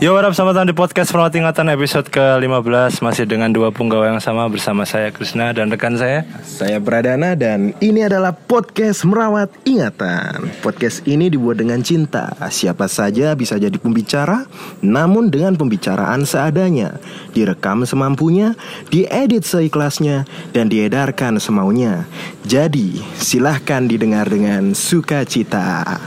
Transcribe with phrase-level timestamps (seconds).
[0.00, 4.08] Yo, what up, selamat datang di podcast Perawat Ingatan episode ke-15 Masih dengan dua punggawa
[4.08, 9.52] yang sama bersama saya Krishna dan rekan saya Saya Pradana dan ini adalah podcast Merawat
[9.68, 10.48] Ingatan.
[10.64, 12.32] Podcast ini dibuat dengan cinta.
[12.48, 14.48] Siapa saja bisa jadi pembicara,
[14.80, 16.96] namun dengan pembicaraan seadanya.
[17.36, 18.56] Direkam semampunya,
[18.88, 20.24] diedit seikhlasnya,
[20.56, 22.08] dan diedarkan semaunya.
[22.48, 26.00] Jadi, silahkan didengar dengan sukacita.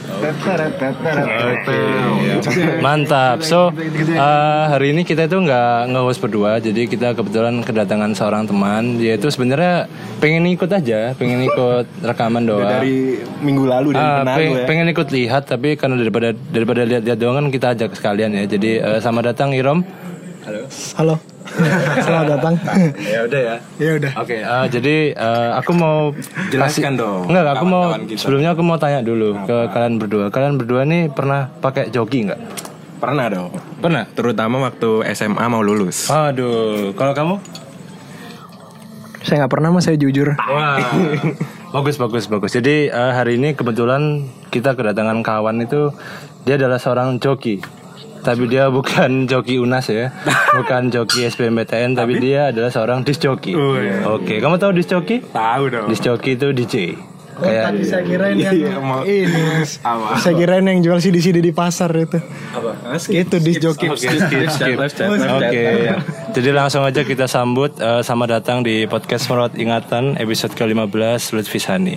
[2.82, 8.44] Mantap, so uh, hari ini kita itu nggak nge-host berdua Jadi kita kebetulan kedatangan seorang
[8.44, 9.88] teman Dia itu sebenarnya
[10.18, 14.66] pengen ikut aja, pengen ikut rekaman doang Dari minggu lalu dari Ah, Manado peng- ya.
[14.66, 18.44] pengen ikut lihat tapi karena daripada daripada lihat-lihat doang kan kita ajak sekalian ya.
[18.46, 19.84] Jadi eh, selamat datang Irom.
[20.94, 21.16] Halo.
[22.00, 22.54] Selamat datang.
[22.98, 23.56] ya udah ya.
[23.78, 24.12] ya udah.
[24.18, 26.12] Oke, eh, jadi eh, aku mau
[26.50, 28.16] Jelaskan kasih- dong, Enggak, aku mau kita.
[28.18, 30.26] sebelumnya aku mau tanya dulu ke kalian berdua.
[30.30, 32.40] Kalian berdua nih pernah pakai joki nggak?
[33.04, 33.52] Pernah dong.
[33.84, 34.08] Pernah.
[34.16, 36.08] Terutama waktu SMA mau lulus.
[36.08, 37.36] Aduh, kalau kamu?
[39.28, 40.32] Saya nggak pernah mas saya jujur.
[40.40, 40.80] Wah.
[41.76, 42.56] bagus bagus bagus.
[42.56, 45.92] Jadi eh, hari ini kebetulan kita kedatangan kawan itu
[46.48, 47.60] dia adalah seorang joki.
[48.24, 50.16] Tapi dia bukan joki UNAS ya.
[50.56, 53.52] Bukan joki SBMPTN tapi dia adalah seorang disc joki.
[54.08, 55.20] Oke, kamu tahu disc joki?
[55.20, 55.92] Tahu dong.
[55.92, 56.76] Disc joki itu DJ.
[57.44, 58.56] Kayak saya kirain yang
[59.04, 59.72] Iya, ini mas.
[60.24, 62.18] Saya kirain yang jual CD-CD di pasar itu.
[63.12, 63.88] Itu di joki.
[64.00, 64.78] skip skip.
[64.80, 65.66] Oke.
[66.34, 71.60] Jadi langsung aja kita sambut eh, sama datang di podcast Merawat Ingatan episode ke-15 Lutfi
[71.60, 71.96] Sani.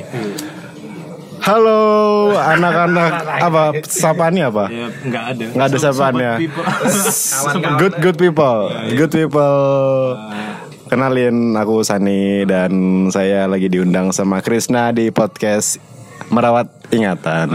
[1.47, 4.64] Halo anak-anak apa sapaannya apa?
[4.67, 5.44] Ya, nggak ada.
[5.55, 6.33] Nggak ada sapaannya.
[7.78, 8.67] good good people,
[8.98, 10.19] good people.
[10.87, 12.70] Kenalin aku Sani dan
[13.11, 15.83] saya lagi diundang sama Krisna di podcast
[16.31, 17.51] merawat ingatan.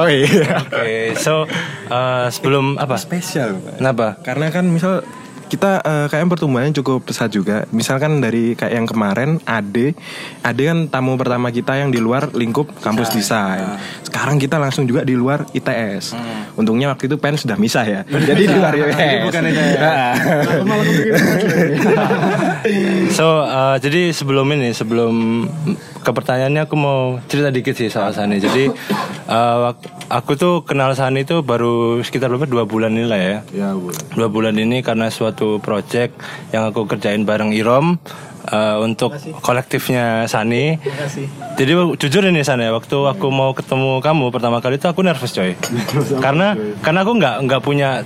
[0.00, 1.44] Oke, so
[1.92, 2.96] eh, sebelum apa?
[2.96, 3.60] Spesial.
[3.76, 4.16] Kenapa?
[4.24, 5.04] Karena kan misal
[5.50, 7.66] kita eh, KM pertumbuhannya cukup pesat juga.
[7.74, 9.98] Misalkan dari kayak yang kemarin Ade,
[10.46, 13.66] Ade kan tamu pertama kita yang di luar lingkup kampus desain.
[14.06, 16.14] Sekarang kita langsung juga di luar ITS.
[16.54, 18.00] Untungnya waktu itu pen sudah misah ya.
[18.06, 19.26] Jadi di luar ITS.
[19.26, 19.42] bukan
[23.18, 25.44] So eh, jadi sebelum ini sebelum
[26.00, 28.38] ke pertanyaannya aku mau cerita dikit sih soal Sani.
[28.38, 28.70] Jadi
[29.30, 33.36] wak- aku tuh kenal Sani itu baru sekitar berapa dua bulan ini lah ya.
[33.50, 33.94] Ya, Bu.
[34.12, 36.18] Dua bulan ini karena suatu project
[36.50, 38.02] yang aku kerjain bareng Irom
[38.42, 40.82] eh, untuk kolektifnya Sani.
[41.54, 45.54] Jadi jujur ini Sani waktu aku mau ketemu kamu pertama kali itu aku nervous coy.
[46.24, 48.02] karena karena aku nggak nggak punya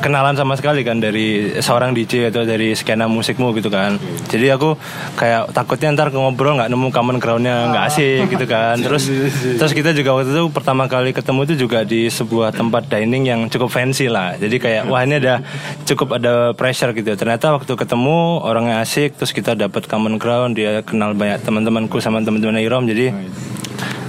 [0.00, 3.98] kenalan sama sekali kan dari seorang DJ atau dari skena musikmu gitu kan.
[4.30, 4.74] Jadi aku
[5.18, 8.80] kayak takutnya ntar ngobrol nggak nemu common groundnya nggak asik gitu kan.
[8.80, 9.10] Terus
[9.60, 13.40] terus kita juga waktu itu pertama kali ketemu itu juga di sebuah tempat dining yang
[13.50, 14.34] cukup fancy lah.
[14.38, 15.44] Jadi kayak wah ini ada
[15.86, 17.14] cukup ada pressure gitu.
[17.14, 22.20] Ternyata waktu ketemu orangnya asik terus kita dapat common ground dia kenal banyak teman-temanku sama
[22.22, 23.10] teman-teman Irom jadi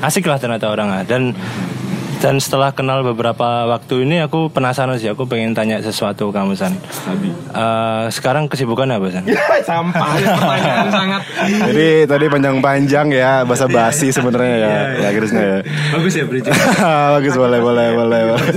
[0.03, 1.33] asik lah ternyata orangnya dan
[2.19, 6.53] dan setelah kenal beberapa waktu ini aku penasaran sih aku pengen tanya sesuatu ke kamu
[6.55, 6.73] San.
[6.75, 9.23] Eh, sekarang kesibukan apa San?
[9.69, 11.21] Sampah pertanyaan sangat.
[11.71, 14.73] Jadi tadi panjang-panjang ya bahasa basi sebenarnya ya,
[15.05, 15.57] ya Krisna ya.
[15.95, 16.55] Bagus ya bridging.
[17.15, 18.21] Bagus boleh boleh boleh.
[18.31, 18.49] boleh.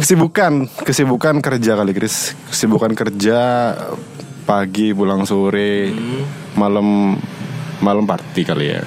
[0.00, 2.34] Kesibukan, kesibukan kerja kali Kris.
[2.50, 3.38] Kesibukan kerja
[4.46, 5.90] pagi pulang sore,
[6.54, 7.18] malam
[7.80, 8.80] malam party kali ya.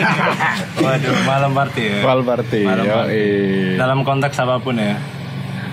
[0.84, 1.98] Waduh, malam party ya.
[2.06, 2.62] Malam party.
[2.62, 3.18] Malam party.
[3.18, 3.76] yoi.
[3.78, 4.94] Dalam konteks apa pun ya.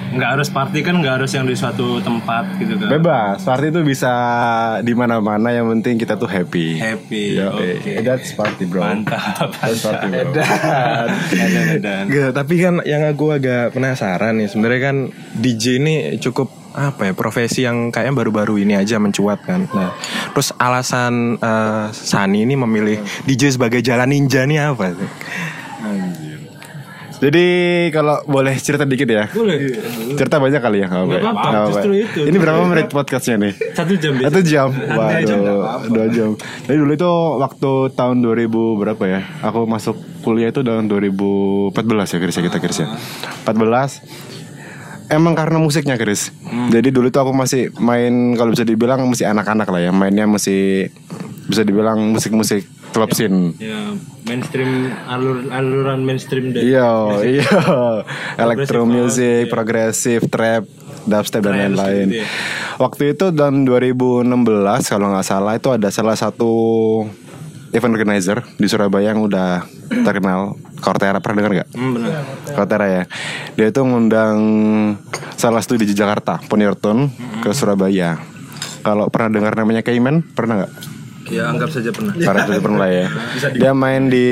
[0.09, 2.89] Nggak harus party kan nggak harus yang di suatu tempat gitu kan.
[2.89, 4.09] Bebas, party itu bisa
[4.81, 6.81] di mana-mana yang penting kita tuh happy.
[6.81, 7.37] Happy.
[7.37, 8.01] Oke.
[8.01, 8.81] That's party, bro.
[8.81, 9.53] Mantap.
[9.61, 10.33] That's party, bro.
[11.29, 12.03] Edan, edan.
[12.09, 14.97] Gak, tapi kan yang aku agak penasaran nih sebenarnya kan
[15.37, 19.65] DJ ini cukup apa ya profesi yang kayaknya baru-baru ini aja mencuat kan.
[19.73, 19.93] Nah,
[20.33, 24.93] terus alasan eh, Sani ini memilih DJ sebagai jalan ninja nih apa?
[24.93, 25.09] sih?
[27.19, 27.45] Jadi
[27.91, 29.27] kalau boleh cerita dikit ya.
[29.27, 29.75] Boleh.
[30.15, 31.19] Cerita banyak kali ya nggak apa-apa.
[31.19, 31.71] apa-apa, Nggak apa-apa.
[31.75, 32.19] justru itu.
[32.31, 33.53] Ini berapa menit podcastnya nih?
[33.75, 34.25] Satu jam ya.
[34.31, 34.69] Satu jam.
[34.71, 35.39] Waduh,
[35.91, 36.29] dua jam.
[36.39, 37.11] Jadi dulu itu
[37.43, 39.19] waktu tahun 2000 berapa ya?
[39.43, 41.75] Aku masuk kuliah itu tahun 2014
[42.15, 42.87] ya ya kita ya.
[43.43, 44.38] 14
[45.09, 46.29] Emang karena musiknya Chris.
[46.69, 49.91] Jadi dulu tuh aku masih main kalau bisa dibilang masih anak-anak lah ya.
[49.91, 50.93] Mainnya masih
[51.49, 52.61] bisa dibilang musik-musik
[52.93, 53.57] club scene.
[53.57, 56.89] Ya, mainstream alur aluran mainstream dan Iya,
[57.25, 57.49] iya.
[58.37, 60.69] Electro music, progresif, trap,
[61.09, 62.05] dubstep dan lain-lain.
[62.09, 62.27] gitu ya.
[62.77, 64.29] Waktu itu tahun 2016
[64.87, 66.53] kalau nggak salah itu ada salah satu
[67.73, 71.69] event organizer di Surabaya yang udah terkenal Cortera pernah dengar nggak?
[71.75, 72.23] Hmm, benar.
[72.55, 73.03] Cortera ya.
[73.57, 74.37] Dia itu ngundang
[75.35, 77.09] salah satu di Jakarta, Ponyerton
[77.41, 78.21] ke Surabaya.
[78.79, 80.71] Kalau pernah dengar namanya Cayman, pernah nggak?
[81.29, 82.17] Ya anggap saja pernah.
[82.17, 83.07] Pernah juga pernah lah ya.
[83.61, 84.27] Dia main di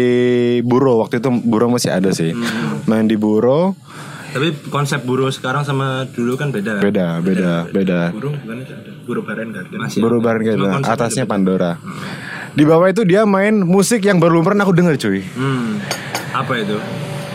[0.66, 2.34] Buro waktu itu Buro masih ada sih.
[2.90, 3.78] Main di Buro,
[4.28, 6.84] Tapi konsep buruh sekarang sama dulu kan beda.
[6.84, 8.02] beda, beda, beda.
[8.12, 8.76] Buruh bukan ada.
[9.08, 9.78] Buruh Baren Garden.
[9.80, 10.00] Masih.
[10.04, 10.18] Buro.
[10.20, 10.34] Cuma
[10.78, 11.32] konsepnya Atasnya beda.
[11.32, 11.72] Pandora.
[12.58, 15.22] Di bawah itu dia main musik yang baru pernah aku denger cuy.
[15.38, 15.78] Hmm.
[16.34, 16.82] Apa itu?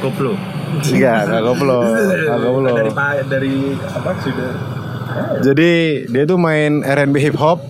[0.02, 0.34] Koplo.
[0.82, 1.78] Enggak koplo.
[2.42, 2.74] Koplo.
[2.74, 2.90] Dari
[3.30, 4.50] dari apa sudah
[5.46, 5.70] Jadi
[6.10, 7.62] dia tuh main R&B hip hop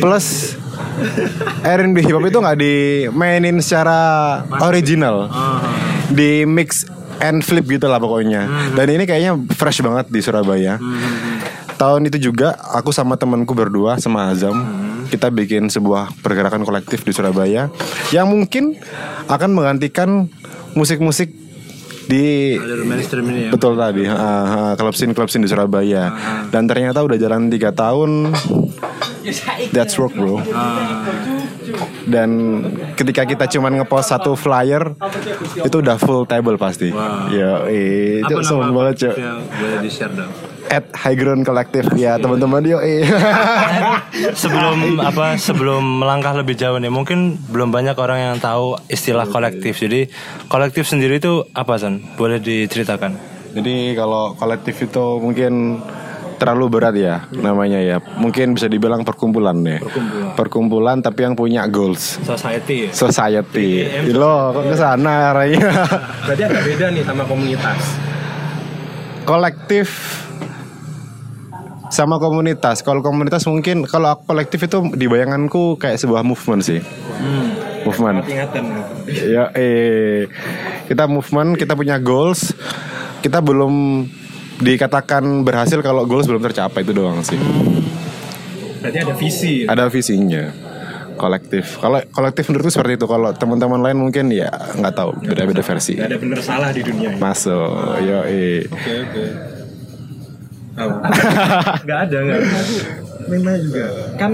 [0.00, 0.56] plus
[1.66, 5.28] R&B hip hop itu nggak dimainin secara original.
[6.08, 6.88] Di mix
[7.20, 8.72] and flip gitu lah pokoknya.
[8.72, 10.80] Dan ini kayaknya fresh banget di Surabaya.
[11.76, 17.12] Tahun itu juga aku sama temanku berdua sama Azam kita bikin sebuah pergerakan kolektif di
[17.14, 17.70] Surabaya
[18.10, 18.76] yang mungkin
[19.26, 20.28] akan menggantikan
[20.76, 21.32] musik-musik
[22.06, 23.50] di Alur mainstream ini ya.
[23.50, 26.14] Betul tadi, ha, klub scene klub scene di Surabaya.
[26.54, 28.30] Dan ternyata udah jalan tiga tahun.
[29.74, 30.38] That's work bro.
[32.06, 32.30] Dan
[32.94, 34.94] ketika kita cuman ngepost satu flyer,
[35.66, 36.94] itu udah full table pasti.
[37.34, 39.18] Ya, itu sombong banget
[39.58, 40.30] boleh di share dong?
[40.66, 42.78] At High Ground Collective ya teman-teman yo.
[42.82, 43.06] Eh.
[44.42, 49.78] sebelum apa sebelum melangkah lebih jauh nih mungkin belum banyak orang yang tahu istilah kolektif
[49.78, 50.10] jadi
[50.50, 55.80] kolektif sendiri itu apa san boleh diceritakan Jadi kalau kolektif itu mungkin
[56.36, 57.96] terlalu berat ya namanya ya.
[58.20, 59.80] Mungkin bisa dibilang perkumpulan ya.
[60.36, 61.00] Perkumpulan.
[61.00, 62.20] tapi yang punya goals.
[62.20, 63.68] society ya Society.
[64.12, 65.72] Lo kok ke sana arahnya.
[66.28, 67.80] Berarti agak beda nih sama komunitas.
[69.26, 69.88] kolektif
[71.96, 72.84] sama komunitas.
[72.84, 76.84] Kalau komunitas mungkin kalau aku kolektif itu di bayanganku kayak sebuah movement sih.
[77.88, 78.28] Movement.
[78.28, 78.64] Ingatan.
[79.08, 80.28] Ya eh
[80.84, 82.52] kita movement, kita punya goals.
[83.24, 84.04] Kita belum
[84.60, 87.40] dikatakan berhasil kalau goals belum tercapai itu doang sih.
[88.84, 89.54] Berarti ada visi.
[89.64, 90.44] Ada visinya.
[91.16, 91.80] Kolektif.
[91.80, 93.08] Kalau kolektif menurutku seperti itu.
[93.08, 95.96] Kalau teman-teman lain mungkin ya nggak tahu beda-beda versi.
[95.96, 97.16] Gak ada bener salah di dunia ini.
[97.16, 98.04] Masuk.
[98.04, 98.68] Yo eh.
[98.68, 99.55] Oke oke.
[101.88, 102.40] Gak ada nggak.
[103.26, 103.84] Mana juga.
[104.20, 104.32] Kan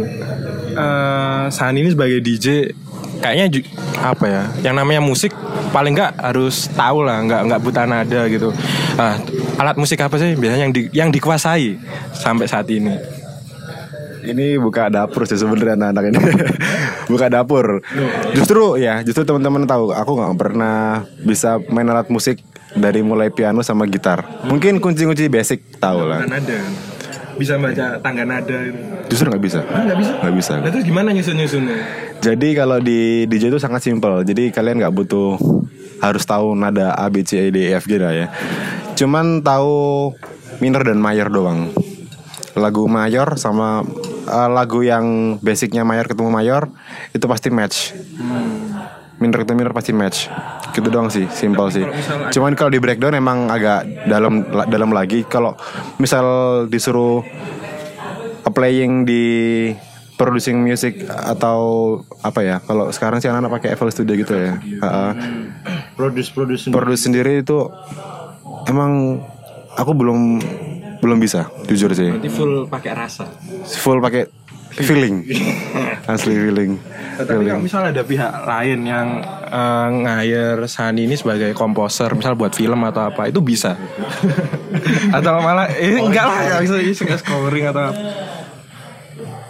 [0.73, 2.75] eh Sani ini sebagai DJ
[3.23, 3.71] kayaknya ju-
[4.03, 4.43] apa ya?
[4.67, 5.31] Yang namanya musik
[5.71, 8.51] paling nggak harus tahu lah, nggak nggak buta nada gitu.
[8.99, 9.17] Ah,
[9.57, 11.79] alat musik apa sih biasanya yang di, yang dikuasai
[12.13, 12.93] sampai saat ini?
[14.23, 16.21] Ini buka dapur sih sebenarnya anak-anak ini.
[17.13, 17.83] buka dapur.
[18.35, 22.39] Justru ya, justru teman-teman tahu aku nggak pernah bisa main alat musik
[22.77, 24.45] dari mulai piano sama gitar.
[24.49, 26.25] Mungkin kunci-kunci basic tahu lah.
[26.25, 26.59] nada.
[27.37, 28.59] Bisa baca tangga nada.
[29.09, 29.61] Justru nggak bisa.
[29.65, 30.13] Nggak bisa.
[30.21, 30.53] Nggak bisa.
[30.61, 31.77] Nah terus gimana nyusun nyusunnya?
[32.23, 34.23] Jadi kalau di DJ itu sangat simpel.
[34.23, 35.37] Jadi kalian nggak butuh
[36.03, 38.27] harus tahu nada A B C E D E F G lah ya.
[38.95, 40.13] Cuman tahu
[40.61, 41.73] minor dan mayor doang.
[42.53, 43.81] Lagu mayor sama
[44.29, 46.69] eh, lagu yang basicnya mayor ketemu mayor
[47.17, 47.97] itu pasti match.
[49.23, 50.27] Minor ketemu minor pasti match.
[50.75, 51.87] Gitu doang sih, simpel sih.
[52.31, 55.23] Cuman kalau di breakdown emang agak dalam dalam lagi.
[55.23, 55.55] Kalau
[55.97, 56.27] misal
[56.67, 57.23] disuruh
[58.45, 59.25] playing di
[60.13, 61.59] producing music atau
[62.21, 65.13] apa ya kalau sekarang sih anak-anak pakai FL Studio gitu ya Heeh.
[65.97, 67.67] produce produce produce sendiri itu
[68.69, 69.19] emang
[69.75, 70.39] aku belum
[71.01, 73.27] belum bisa jujur sih Nanti full pakai rasa.
[73.67, 74.29] full pakai
[74.81, 75.29] feeling.
[76.09, 76.81] Asli feeling.
[77.21, 79.07] Tapi kalau misalnya ada pihak lain yang
[79.47, 83.77] eh, nge-hire Sani ini sebagai komposer, misal buat film atau apa, itu bisa.
[85.17, 86.75] atau malah eh, enggak lah, enggak bisa
[87.05, 88.03] bisa scoring atau apa.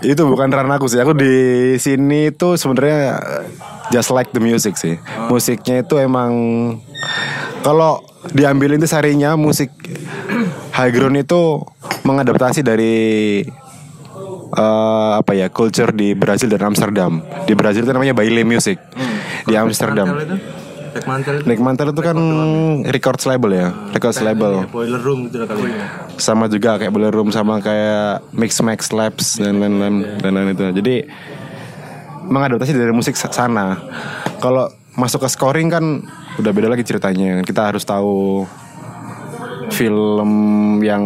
[0.02, 0.98] itu bukan ranah aku sih.
[0.98, 3.22] Aku di sini tuh sebenarnya
[3.94, 4.98] just like the music sih.
[5.30, 6.34] Musiknya itu emang
[7.62, 8.02] kalau
[8.34, 9.70] diambil itu sarinya musik
[10.74, 11.62] high ground itu
[12.02, 12.94] mengadaptasi dari
[14.52, 17.20] eh, apa ya culture di Brazil dan Amsterdam.
[17.44, 18.76] Di Brazil itu namanya baile music.
[19.44, 20.06] Di Amsterdam.
[21.08, 21.48] Mantel itu?
[21.48, 22.00] Nick Mantel itu?
[22.04, 22.18] Kan
[22.84, 23.68] records label ya?
[23.90, 24.68] Records label.
[24.68, 25.86] Boiler room gitu lah kali ya.
[26.20, 30.64] sama juga kayak Boiler Room sama kayak Mix Max Labs dan lain-lain dan lain itu.
[30.68, 30.94] Jadi
[32.22, 33.80] mengadaptasi dari musik sa- sana.
[34.38, 35.84] Kalau masuk ke scoring kan
[36.36, 37.40] udah beda lagi ceritanya.
[37.40, 38.44] Kita harus tahu
[39.72, 40.30] film
[40.84, 41.02] yang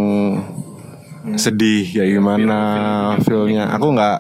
[1.35, 2.59] sedih ya gimana
[3.27, 3.75] filmnya.
[3.75, 4.19] Aku nggak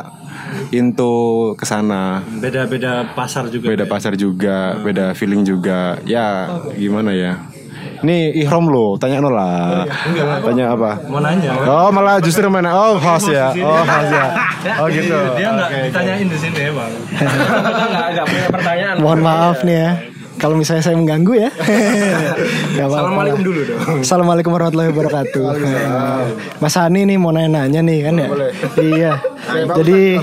[0.74, 1.14] into
[1.54, 2.22] ke sana.
[2.42, 6.02] beda-beda pasar juga Beda pasar juga, beda feeling juga.
[6.02, 7.38] Ya gimana ya?
[7.96, 9.88] Ini Ihrom lo, tanya no lah.
[10.44, 11.00] Tanya apa?
[11.08, 12.68] mau nanya Oh malah justru mana?
[12.76, 14.26] Oh host ya, oh host ya.
[14.82, 15.14] Oh gitu.
[15.38, 16.92] dia nggak ditanyain di sini ya bang
[17.86, 18.96] Enggak enggak punya pertanyaan.
[18.98, 19.90] Mohon maaf nih ya.
[20.36, 21.50] Kalau misalnya saya mengganggu ya.
[22.76, 22.86] Gak.
[22.86, 23.80] Assalamualaikum dulu dong.
[24.04, 25.44] Assalamualaikum warahmatullahi wabarakatuh.
[26.60, 28.28] Mas Hani nih mau nanya-nanya nih kan ya.
[28.76, 29.12] Iya.
[29.80, 30.00] Jadi.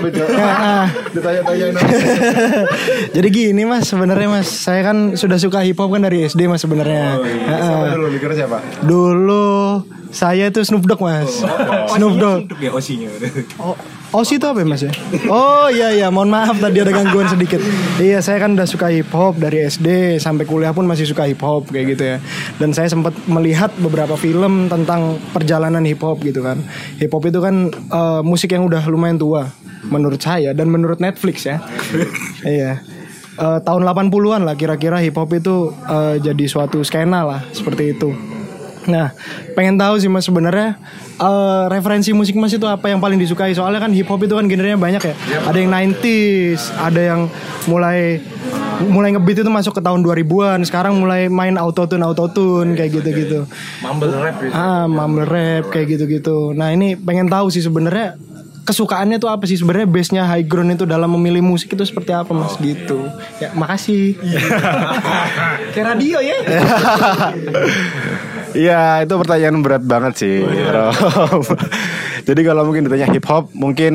[3.16, 6.62] Jadi gini Mas sebenarnya Mas, saya kan sudah suka hip hop kan dari SD Mas
[6.62, 7.18] sebenarnya.
[7.50, 7.98] Ah, ah.
[7.98, 8.62] dulu dikira siapa?
[8.86, 9.82] Dulu
[10.14, 11.42] saya itu Snoop Dogg Mas.
[11.98, 12.54] Snoop Dogg.
[12.62, 13.10] Ya osinya.
[13.58, 13.74] Oh,
[14.14, 14.94] Osi itu apa ya mas ya?
[15.26, 17.58] Oh iya iya, mohon maaf tadi ada gangguan sedikit.
[17.98, 21.42] Iya saya kan udah suka hip hop dari SD sampai kuliah pun masih suka hip
[21.42, 22.18] hop kayak gitu ya.
[22.62, 26.62] Dan saya sempat melihat beberapa film tentang perjalanan hip hop gitu kan.
[27.02, 29.50] Hip hop itu kan eh, musik yang udah lumayan tua
[29.90, 31.58] menurut saya dan menurut Netflix ya.
[32.46, 32.86] iya.
[33.34, 38.14] Eh, tahun 80-an lah kira-kira hip hop itu eh, jadi suatu skena lah seperti itu.
[38.90, 39.16] Nah,
[39.54, 40.80] pengen tahu sih mas sebenarnya
[41.20, 43.54] eh, referensi musik mas itu apa yang paling disukai?
[43.56, 45.16] Soalnya kan hip hop itu kan genrenya banyak ya.
[45.48, 47.22] Ada yang 90s, ada yang
[47.70, 48.24] mulai
[48.84, 50.60] mulai ngebeat itu masuk ke tahun 2000-an.
[50.66, 53.46] Sekarang mulai main autotune autotune kayak gitu-gitu.
[53.86, 54.54] Mumble rap gitu.
[54.54, 56.52] Ah, mumble rap kayak gitu-gitu.
[56.58, 58.18] Nah, ini pengen tahu sih sebenarnya
[58.64, 62.32] kesukaannya tuh apa sih sebenarnya base-nya high ground itu dalam memilih musik itu seperti apa
[62.32, 63.12] mas gitu
[63.44, 64.16] ya makasih
[65.76, 66.38] kayak radio ya
[68.54, 71.44] Iya itu pertanyaan berat banget sih Rob.
[72.28, 73.94] Jadi kalau mungkin ditanya hip hop Mungkin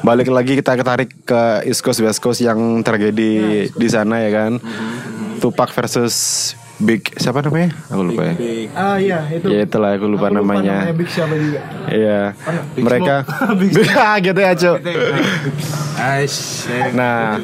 [0.00, 4.52] balik lagi kita ketarik ke East Coast West Coast yang terjadi di sana ya kan?
[5.42, 6.14] Tupac versus
[6.82, 7.70] Big Siapa namanya?
[7.90, 8.34] Aku lupa ya.
[8.74, 9.46] Ah iya itu.
[9.50, 10.90] Ya itulah aku lupa namanya.
[10.94, 11.60] Big siapa juga.
[11.90, 12.34] Iya.
[12.78, 13.16] Mereka.
[14.02, 14.72] Ah, gitu ya cu
[16.94, 17.38] Nah.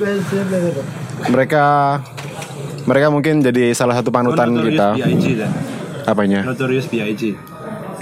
[1.28, 1.64] Mereka
[2.88, 4.97] Mereka mungkin jadi salah satu panutan kita.
[4.97, 5.45] B.I.G.
[6.09, 6.41] Apanya?
[6.43, 7.23] Notorious B.I.G.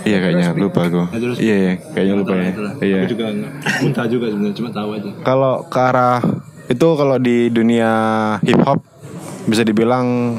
[0.06, 2.50] Iya kayaknya lupa aku Notorious Iya iya, kayaknya lupa ya.
[2.78, 5.10] Iya Aku juga nggak- muntah juga sebenarnya cuma tahu aja.
[5.20, 6.18] Kalau ke arah
[6.66, 7.90] itu kalau di dunia
[8.40, 8.78] hip hop
[9.44, 10.38] bisa dibilang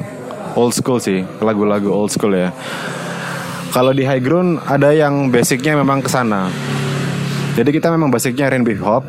[0.54, 2.56] old school sih, lagu-lagu old school ya.
[3.70, 6.48] Kalau di high ground ada yang basicnya memang ke sana.
[7.58, 9.02] Jadi kita memang basicnya R&B hip hop,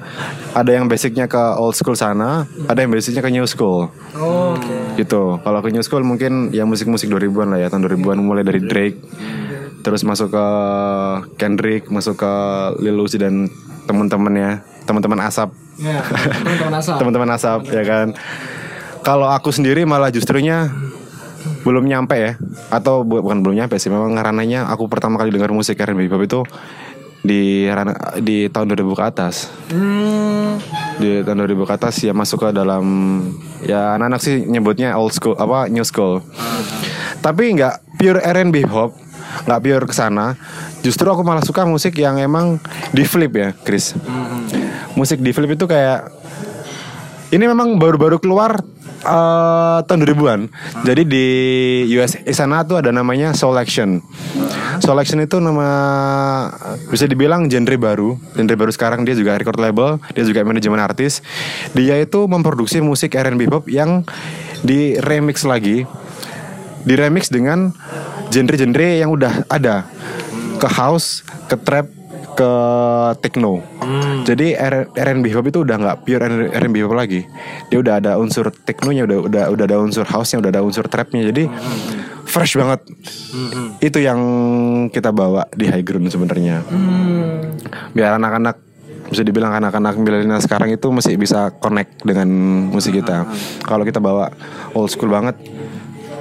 [0.52, 3.92] ada yang basicnya ke old school sana, ada yang basicnya ke new school.
[4.16, 4.56] oh,
[4.96, 5.36] Gitu.
[5.36, 8.96] Kalau ke new school mungkin ya musik-musik 2000-an lah ya, tahun 2000-an mulai dari Drake,
[9.78, 10.46] terus masuk ke
[11.36, 12.32] Kendrick, masuk ke
[12.80, 13.52] Lil Uzi dan
[13.84, 15.52] teman-temannya, teman-teman Asap.
[15.78, 18.10] ya teman-teman asal teman-teman asap ya kan
[19.06, 20.74] kalau aku sendiri malah justrunya
[21.62, 22.32] belum nyampe ya
[22.66, 26.10] atau bu- bukan belum nyampe sih memang ranahnya aku pertama kali dengar musik R&B hip
[26.10, 26.40] hop itu
[27.22, 29.50] di ranah- di tahun 2000 ke atas.
[29.70, 30.58] Hmm,
[30.96, 32.84] di tahun 2000 ke atas ya masuk ke dalam
[33.62, 36.22] ya anak-anak sih nyebutnya old school apa new school.
[37.18, 38.94] Tapi nggak pure R&B hop
[39.44, 40.34] nggak pure ke sana.
[40.80, 42.62] Justru aku malah suka musik yang emang
[42.94, 43.94] di flip ya Chris.
[44.94, 46.10] Musik di flip itu kayak
[47.28, 48.62] ini memang baru-baru keluar
[49.02, 50.40] eh, tahun 2000-an.
[50.86, 51.26] Jadi di
[51.98, 53.34] US sana tuh ada namanya.
[54.78, 55.68] Soul Action itu nama
[56.88, 61.20] bisa dibilang genre baru, genre baru sekarang dia juga record label, dia juga manajemen artis.
[61.74, 64.06] Dia itu memproduksi musik R&B pop yang
[64.62, 65.82] di remix lagi,
[66.86, 67.74] di remix dengan
[68.30, 69.86] genre-genre yang udah ada
[70.58, 71.86] ke house, ke trap,
[72.38, 72.52] ke
[73.18, 73.58] techno.
[74.22, 76.22] Jadi R- R&B hip hop itu udah nggak pure
[76.54, 77.26] R&B hip hop lagi.
[77.66, 81.26] Dia udah ada unsur technonya, udah udah udah ada unsur house-nya, udah ada unsur trapnya.
[81.26, 81.50] Jadi
[82.22, 82.86] fresh banget.
[83.82, 84.20] Itu yang
[84.94, 86.62] kita bawa di high ground sebenarnya.
[87.90, 88.70] Biar anak-anak
[89.08, 92.28] bisa dibilang anak-anak milenial sekarang itu masih bisa connect dengan
[92.70, 93.26] musik kita.
[93.64, 94.30] Kalau kita bawa
[94.76, 95.34] old school banget,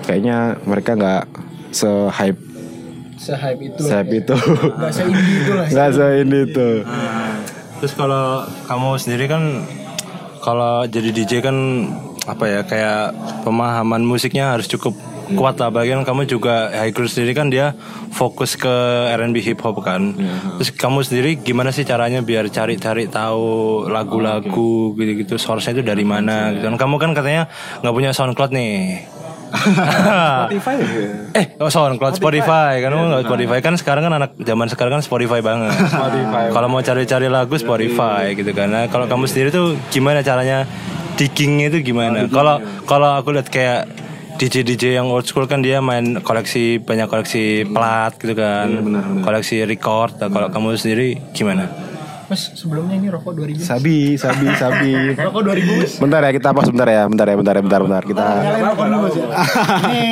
[0.08, 1.24] kayaknya mereka nggak
[1.76, 2.47] se-hype
[3.18, 4.36] se-hype itu se-hype itu.
[4.78, 5.90] Gak se-indie itu lah Nggak
[6.50, 6.70] itu.
[7.78, 9.44] Terus kalau kamu sendiri kan
[10.42, 11.58] kalau jadi DJ kan
[12.28, 14.96] apa ya kayak pemahaman musiknya harus cukup
[15.36, 15.70] kuat lah.
[15.70, 17.76] Bagian kamu juga high groove sendiri kan dia
[18.16, 18.72] fokus ke
[19.12, 20.16] R&B hip hop kan.
[20.58, 26.56] Terus kamu sendiri gimana sih caranya biar cari-cari tahu lagu-lagu gitu-gitu source-nya itu dari mana
[26.56, 26.72] gitu.
[26.72, 27.52] Kan kamu kan katanya
[27.84, 28.74] nggak punya SoundCloud nih
[29.52, 30.76] Spotify
[31.34, 32.84] eh oh SoundCloud Spotify.
[32.84, 35.72] Kan kamu nggak Spotify kan sekarang kan anak zaman sekarang kan Spotify banget.
[36.52, 38.68] Kalau mau cari-cari lagu Spotify gitu kan.
[38.70, 40.68] Nah, kalau kamu sendiri tuh gimana caranya
[41.16, 42.28] diggingnya itu gimana?
[42.28, 43.88] Kalau kalau aku lihat kayak
[44.38, 48.70] DJ DJ yang old school kan dia main koleksi banyak koleksi plat gitu kan.
[49.26, 50.20] Koleksi record.
[50.22, 51.87] Nah, kalau kamu sendiri gimana
[52.28, 53.64] Mas sebelumnya ini rokok 2000.
[53.64, 54.92] Sabi, sabi, sabi.
[55.28, 55.92] Rokok 2000 Mas.
[55.96, 58.02] Bentar ya kita pause bentar ya, bentar ya, bentar ya, bentar, bentar.
[58.04, 58.24] Kita
[58.76, 59.28] dulu Mas ya.
[59.88, 60.06] Ini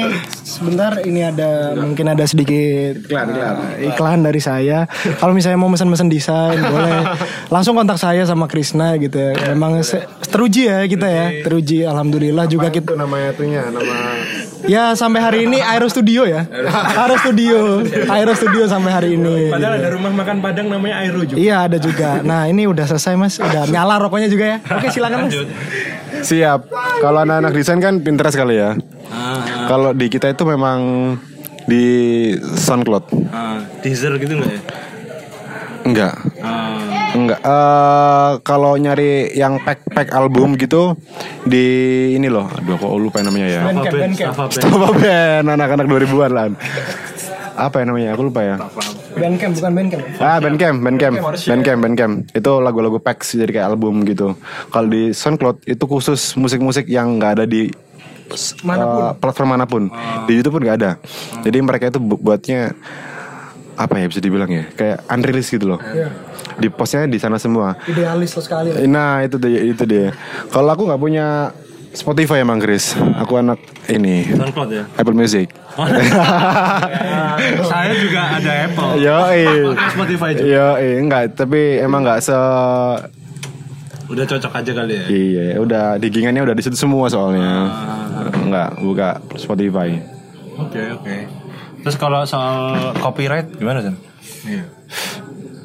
[0.56, 3.56] sebentar ini ada mungkin ada sedikit iklan iklan,
[3.92, 4.88] iklan dari saya.
[5.20, 7.20] Kalau misalnya mau pesan-pesan desain boleh
[7.52, 9.52] langsung kontak saya sama Krisna gitu ya.
[9.52, 9.84] Memang
[10.32, 13.92] teruji ya kita ya, teruji alhamdulillah juga kita namanya itunya, nama
[14.66, 16.50] Ya sampai hari ini Aero Studio ya.
[16.98, 17.86] Aero Studio.
[18.10, 19.54] Aero Studio sampai hari ini.
[19.54, 21.38] Padahal ada rumah makan Padang namanya Aero juga.
[21.38, 22.22] Iya ada juga.
[22.26, 23.38] Nah ini udah selesai mas.
[23.38, 24.58] Udah nyala rokoknya juga ya.
[24.74, 25.36] Oke silakan mas.
[26.26, 26.60] Siap.
[27.02, 28.74] Kalau anak-anak desain kan Pinterest kali ya.
[29.70, 30.80] Kalau di kita itu memang
[31.66, 31.86] di
[32.38, 33.06] SoundCloud.
[33.34, 34.62] Ah, teaser gitu nggak ya?
[35.86, 36.14] Enggak.
[36.42, 36.82] Ah,
[37.26, 37.40] Enggak.
[37.42, 40.94] Eh kalau nyari yang pack-pack album gitu
[41.42, 41.66] di
[42.14, 42.46] ini loh.
[42.48, 43.62] Aduh kok lupa namanya ya.
[44.52, 45.46] Stava Band.
[45.50, 46.46] Anak-anak 2000-an lah.
[47.56, 48.14] Apa ya namanya?
[48.14, 48.56] Aku lupa ya.
[49.16, 50.04] Bandcamp bukan Bandcamp.
[50.20, 52.14] Ah, Bandcamp, Bandcamp, Bandcamp, Bandcamp.
[52.30, 54.36] Itu lagu-lagu packs jadi kayak album gitu.
[54.68, 57.72] Kalau di SoundCloud itu khusus musik-musik yang nggak ada di
[58.60, 59.00] Mana pun.
[59.00, 59.84] eh, platform mana pun.
[60.26, 60.92] Di YouTube pun nggak ada.
[61.42, 62.76] Jadi mereka itu bu- buatnya
[63.76, 65.80] apa ya bisa dibilang ya kayak unreleased gitu loh.
[66.56, 67.76] Di postnya di sana semua.
[67.88, 68.72] Idealis lo sekali.
[68.88, 70.16] Nah itu dia, itu dia.
[70.50, 71.52] Kalau aku nggak punya
[71.96, 72.92] Spotify emang Chris.
[73.24, 74.84] Aku anak ini SoundCloud ya.
[75.00, 75.48] Apple Music.
[77.72, 78.92] Saya juga ada Apple.
[79.00, 79.18] Yo,
[79.96, 80.48] Spotify juga.
[80.48, 80.68] Yo,
[81.00, 82.38] enggak, tapi emang nggak se
[84.06, 85.06] Udah cocok aja kali ya.
[85.10, 87.74] Iya, udah digingannya udah di situ semua soalnya.
[88.38, 89.10] Enggak, buka
[89.40, 89.98] Spotify.
[90.62, 91.18] Oke oke.
[91.82, 93.96] Terus kalau soal copyright gimana San?
[94.46, 94.66] Iya.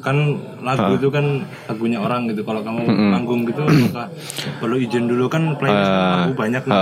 [0.01, 0.17] Kan
[0.65, 2.41] lagu itu kan lagunya orang gitu.
[2.41, 4.09] Kalau kamu manggung gitu, apakah
[4.59, 6.75] perlu izin dulu kan playlist lagu banyak nih.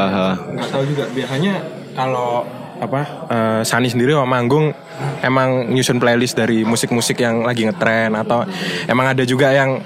[0.55, 1.03] Nggak tahu juga.
[1.11, 1.53] Biasanya
[1.93, 2.47] kalau
[2.79, 4.71] apa eh, Sani sendiri kalau manggung
[5.19, 8.47] emang nyusun playlist dari musik-musik yang lagi ngetren atau
[8.87, 9.83] emang ada juga yang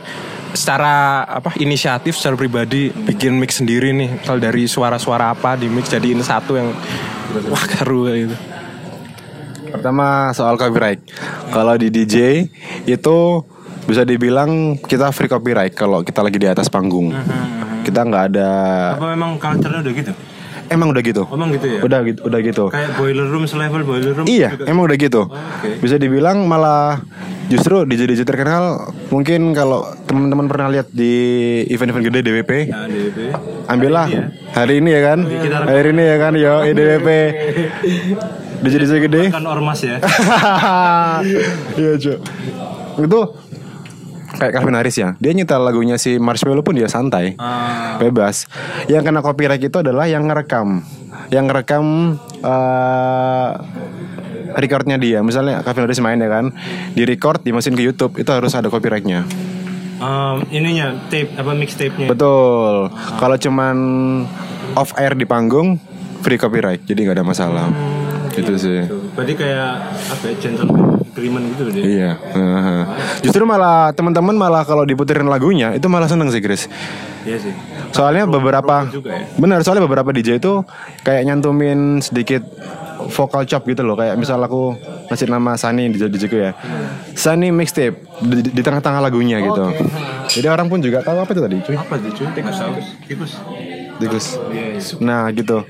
[0.54, 4.22] secara apa inisiatif secara pribadi bikin mix sendiri nih.
[4.22, 6.70] Misal dari suara-suara apa di mix jadiin satu yang
[7.50, 8.53] wah seru kayak gitu
[9.74, 11.02] Pertama soal copyright.
[11.50, 12.46] Kalau di DJ
[12.86, 13.18] itu
[13.84, 17.10] bisa dibilang kita free copyright kalau kita lagi di atas panggung.
[17.82, 18.52] Kita nggak ada.
[18.96, 20.14] Apa memang culture-nya udah gitu?
[20.64, 21.24] Emang udah gitu.
[21.28, 21.80] Emang gitu ya?
[21.84, 22.64] Udah gitu, udah gitu.
[22.72, 24.26] Kayak boiler room selevel boiler room.
[24.26, 24.66] Iya, juga.
[24.66, 25.22] emang udah gitu.
[25.28, 25.70] oke.
[25.84, 27.04] Bisa dibilang malah
[27.46, 28.80] justru DJ DJ terkenal
[29.12, 31.14] mungkin kalau teman-teman pernah lihat di
[31.68, 33.20] event-event gede DWP, Nah, DWP.
[33.68, 34.56] ambillah Hari ini ya.
[34.56, 35.20] hari ini ya kan,
[35.68, 37.10] hari ini ya kan, yo DWP.
[38.64, 39.24] DJ DJ gede.
[39.28, 40.00] Kan ormas ya.
[41.76, 42.16] Iya cuy
[43.04, 43.20] Itu
[44.40, 45.20] kayak Calvin Harris ya.
[45.20, 47.36] Dia nyetel lagunya si Marshmello pun dia santai.
[47.38, 48.48] Ah, Bebas.
[48.88, 50.82] Yang kena copyright itu adalah yang ngerekam.
[51.30, 51.86] Yang ngerekam
[52.42, 53.50] eh
[54.54, 55.20] Recordnya dia.
[55.26, 56.54] Misalnya Calvin Harris main ya kan
[56.94, 59.26] Di record dimasukin ke Youtube Itu harus ada copyrightnya.
[59.98, 62.12] Um, ininya tape apa mixtape-nya.
[62.12, 62.92] Betul.
[63.18, 63.76] Kalau cuman
[64.78, 65.82] off air di panggung
[66.22, 66.86] Free copyright.
[66.86, 67.68] Jadi nggak ada masalah
[68.34, 69.02] Itu sih Tuh.
[69.14, 69.72] Berarti kayak
[70.10, 71.84] apa ya gentleman agreement gitu dia.
[71.86, 72.12] Iya.
[72.18, 72.82] heeh.
[73.22, 76.66] Justru malah teman-teman malah kalau diputerin lagunya itu malah seneng sih Chris.
[77.24, 77.54] Iya sih.
[77.94, 79.30] Soalnya beberapa juga ya.
[79.38, 80.66] benar soalnya beberapa DJ itu
[81.06, 82.42] kayak nyantumin sedikit
[83.14, 84.74] vokal chop gitu loh kayak misal aku
[85.12, 86.58] ngasih nama Sunny di DJ ku ya.
[87.14, 89.70] Sunny mixtape di, di tengah-tengah lagunya gitu.
[90.34, 91.76] Jadi orang pun juga tahu apa itu tadi cuy.
[91.78, 92.28] Apa sih cuy?
[92.34, 92.58] Tikus
[93.06, 93.32] tikus.
[94.02, 94.26] Tikus.
[94.50, 94.82] Iya, iya.
[94.98, 95.62] Nah gitu.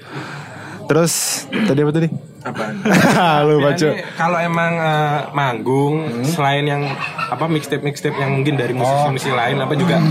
[0.90, 1.14] Terus
[1.50, 2.10] tadi apa tadi?
[2.44, 2.64] apa
[3.48, 3.88] Lupa cuy.
[3.88, 5.96] Biasanya kalau emang eh, manggung
[6.28, 6.84] selain yang
[7.32, 10.04] apa mixtape mixtape yang mungkin dari musisi-musisi lain apa juga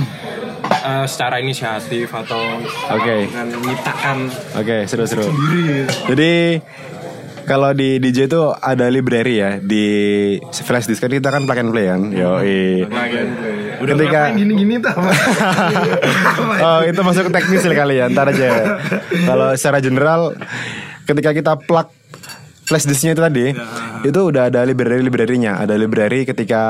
[0.65, 2.41] eh, secara inisiatif atau
[2.97, 3.29] Oke.
[3.29, 4.17] dengan menyitakan
[4.57, 5.29] Oke, seru-seru.
[6.09, 6.65] Jadi
[7.45, 9.85] kalau di DJ itu ada library ya di
[10.41, 12.03] flash disk kan kita kan plug and play kan.
[12.15, 12.41] Yo,
[13.83, 15.11] Ketika gini-gini tuh apa?
[16.63, 18.79] oh itu masuk ke teknis kali ya, ntar aja.
[19.11, 20.37] Kalau secara general,
[21.05, 21.91] ketika kita plug
[22.67, 23.47] flash disknya itu tadi,
[24.07, 25.59] itu udah ada library librarynya.
[25.59, 26.63] Ada library ketika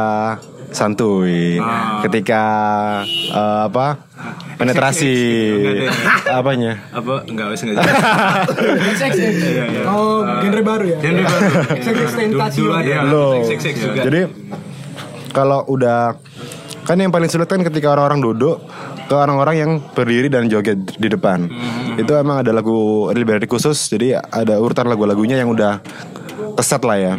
[0.73, 1.61] santuy,
[2.01, 2.43] ketika
[3.29, 4.09] eh, apa
[4.57, 5.15] penetrasi,
[6.27, 6.81] apanya?
[6.91, 7.85] Apa enggak wes enggak.
[9.93, 10.99] Oh genre baru ya.
[11.05, 11.49] Genre baru.
[12.57, 12.93] Dulu ada
[13.77, 14.01] juga.
[14.09, 14.21] Jadi
[15.33, 16.17] kalau udah
[16.83, 18.63] kan yang paling sulit kan ketika orang-orang duduk
[19.07, 21.47] ke orang-orang yang berdiri dan joget di depan.
[21.99, 25.83] Itu emang ada lagu library khusus jadi ada urutan lagu-lagunya yang udah
[26.59, 27.15] keset lah ya.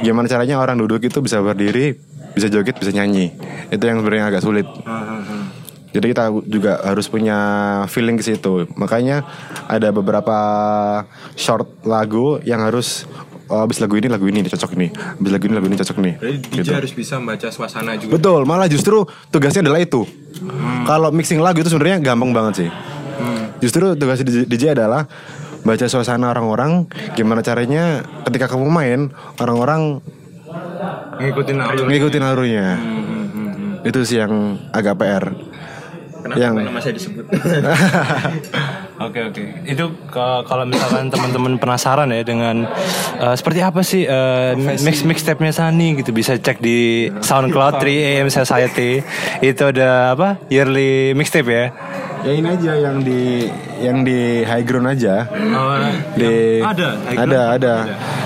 [0.00, 1.96] Gimana caranya orang duduk itu bisa berdiri,
[2.36, 3.32] bisa joget, bisa nyanyi.
[3.72, 4.66] Itu yang sebenarnya agak sulit.
[5.96, 7.38] Jadi kita juga harus punya
[7.88, 8.68] feeling ke situ.
[8.76, 9.24] Makanya
[9.64, 10.36] ada beberapa
[11.40, 13.08] short lagu yang harus
[13.46, 14.90] oh abis lagu ini lagu ini cocok nih.
[14.92, 16.14] Abis lagu ini lagu ini cocok nih.
[16.18, 16.70] Jadi DJ Gitu.
[16.74, 18.18] harus bisa membaca suasana juga.
[18.18, 20.02] betul malah justru tugasnya adalah itu.
[20.86, 22.70] Kalau mixing lagu itu sebenarnya gampang banget sih.
[23.62, 25.08] Justru tugas DJ DJ adalah
[25.66, 26.86] baca suasana orang-orang
[27.18, 29.00] gimana caranya ketika kamu main
[29.42, 29.98] orang-orang
[31.18, 32.66] ngikutin alur ngikutin alurnya.
[33.86, 35.30] Itu sih yang agak PR
[36.26, 37.22] Kenapa yang saya disebut?
[39.06, 39.42] Oke oke.
[39.64, 42.66] Itu ke- kalau misalkan teman-teman penasaran ya dengan
[43.16, 48.28] eh, seperti apa sih eh, mix mixtape-nya Sani gitu bisa cek di SoundCloud 3 AM
[48.28, 49.00] Society.
[49.40, 50.42] Itu ada apa?
[50.48, 51.66] Yearly mixtape ya.
[52.26, 53.46] Ya ini aja yang di
[53.78, 55.30] yang di high ground aja.
[56.18, 57.74] Di ada, high ada ada.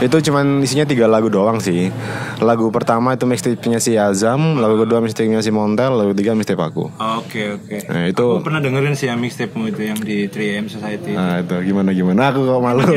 [0.01, 1.93] Itu cuman isinya tiga lagu doang sih.
[2.41, 6.89] Lagu pertama itu mixtape-nya si Azam lagu kedua mixtape-nya si Montel lagu ketiga mixtape aku.
[7.21, 7.77] Oke oke.
[7.93, 11.13] nah itu Aku pernah dengerin sih yang mixtape-mu itu yang di 3 AM Society.
[11.13, 12.33] nah itu gimana gimana?
[12.33, 12.89] Aku kok malu.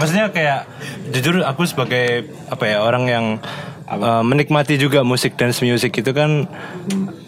[0.00, 0.64] Maksudnya kayak
[1.12, 3.26] jujur aku sebagai apa ya orang yang
[3.90, 6.44] uh, menikmati juga musik dance music itu kan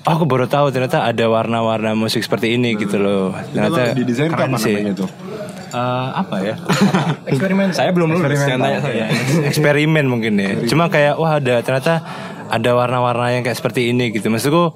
[0.05, 3.33] oh, aku baru tahu ternyata ada warna-warna musik seperti ini gitu loh.
[3.53, 4.77] Ternyata di desain keren apa sih.
[4.77, 5.11] namanya tuh
[5.71, 6.55] Eh, apa ya?
[7.31, 7.71] Eksperimen.
[7.71, 8.27] saya belum lulus.
[8.35, 9.07] Jangan tanya saya.
[9.51, 10.51] Eksperimen mungkin ya.
[10.67, 12.03] Cuma kayak wah ada ternyata
[12.51, 14.27] ada warna-warna yang kayak seperti ini gitu.
[14.27, 14.75] Maksudku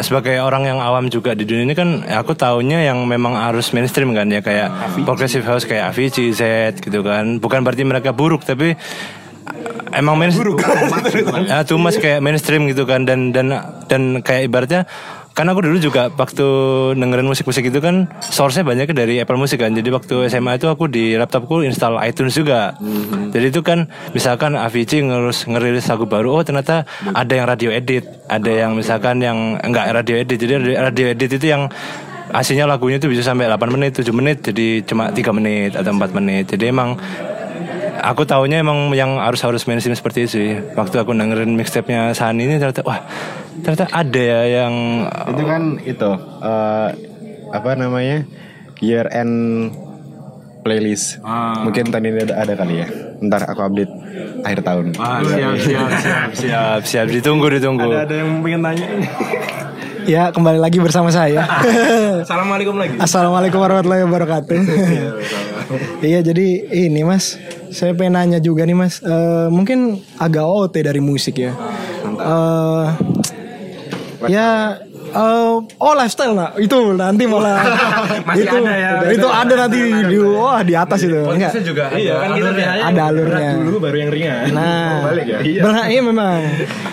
[0.00, 3.74] sebagai orang yang awam juga di dunia ini kan ya aku taunya yang memang harus
[3.74, 4.70] mainstream kan ya kayak
[5.02, 7.42] progressive house kayak Avicii, Z gitu kan.
[7.42, 8.78] Bukan berarti mereka buruk tapi
[9.94, 10.54] emang mainstream
[11.48, 13.50] ya much kayak mainstream gitu kan dan dan
[13.90, 14.86] dan kayak ibaratnya
[15.30, 16.46] kan aku dulu juga waktu
[16.98, 19.70] dengerin musik-musik itu kan source-nya banyaknya dari Apple Music kan.
[19.72, 22.74] Jadi waktu SMA itu aku di laptopku install iTunes juga.
[23.30, 26.82] Jadi itu kan misalkan Avicii ngerus ngerilis lagu baru, oh ternyata
[27.14, 30.36] ada yang radio edit, ada yang misalkan yang enggak radio edit.
[30.36, 31.70] Jadi radio- radio edit itu yang
[32.34, 36.14] aslinya lagunya itu bisa sampai 8 menit, 7 menit, jadi cuma 3 menit atau 4
[36.14, 36.46] menit.
[36.50, 36.98] Jadi emang
[38.02, 40.50] aku taunya emang yang harus harus mainstream seperti itu sih.
[40.74, 43.04] Waktu aku dengerin mixtape-nya Sani ini ternyata wah
[43.60, 46.10] ternyata ada ya yang itu kan itu
[46.40, 46.88] eh,
[47.52, 48.24] apa namanya
[48.80, 49.68] year end
[50.60, 51.20] playlist
[51.64, 52.88] mungkin tadi ini ada, ada kali ya
[53.24, 53.92] ntar aku update
[54.44, 57.92] akhir tahun Wah, siap, siap, siap, siap, siap, ditunggu, ditunggu.
[57.92, 58.86] Ada yang pengen tanya.
[60.08, 61.44] Ya kembali lagi bersama saya.
[62.24, 62.96] Assalamualaikum lagi.
[62.96, 64.56] Assalamualaikum warahmatullahi wabarakatuh.
[66.00, 66.46] Iya jadi
[66.88, 67.36] ini mas,
[67.70, 71.54] saya pengen nanya juga nih mas, Eh, mungkin agak OT dari musik ya.
[72.20, 72.86] Eh,
[74.28, 74.76] ya
[75.10, 77.58] eh, oh lifestyle nah itu nanti malah
[78.28, 78.90] Masih itu ada ya.
[79.10, 83.02] itu ada nanti di wah di atas itu enggak juga Iya kan kita biasanya ada
[83.10, 84.44] alurnya dulu baru yang ringan.
[84.54, 85.38] Nah, balik ya.
[85.40, 85.62] Iya.
[85.90, 86.38] iya memang.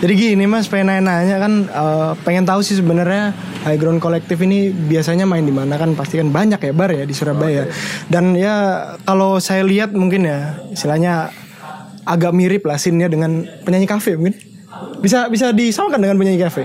[0.03, 3.33] Jadi gini mas, pengen nanya-nanya kan, eh, pengen tahu sih sebenarnya
[3.65, 5.93] High Ground Collective ini biasanya main di mana kan?
[5.97, 7.67] Pasti kan banyak ya bar ya di Surabaya.
[8.07, 11.33] Dan ya kalau saya lihat mungkin ya, istilahnya
[12.07, 14.46] agak mirip lah scene-nya dengan penyanyi kafe mungkin.
[14.97, 16.63] Bisa bisa disamakan dengan penyanyi kafe.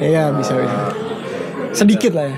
[0.00, 1.11] Iya bisa bisa.
[1.72, 2.36] Sedikit lah ya.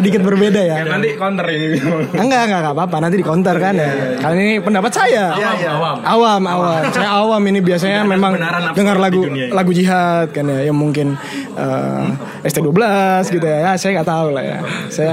[0.00, 0.82] Sedikit berbeda ya.
[0.88, 1.76] Nanti counter ini.
[2.16, 2.96] Enggak, enggak, enggak apa-apa.
[3.04, 4.16] Nanti di counter kan ya.
[4.16, 5.36] Kali ini pendapat saya.
[5.36, 5.96] awam.
[6.00, 6.80] Awam, awam.
[6.90, 8.36] Saya awam ini biasanya memang
[8.72, 10.72] dengar lagu lagu jihad kan ya.
[10.72, 11.06] Yang mungkin
[11.54, 12.80] eh, ST12
[13.28, 13.58] gitu ya.
[13.70, 14.58] Ya, saya nggak tahu lah ya.
[14.88, 15.10] Saya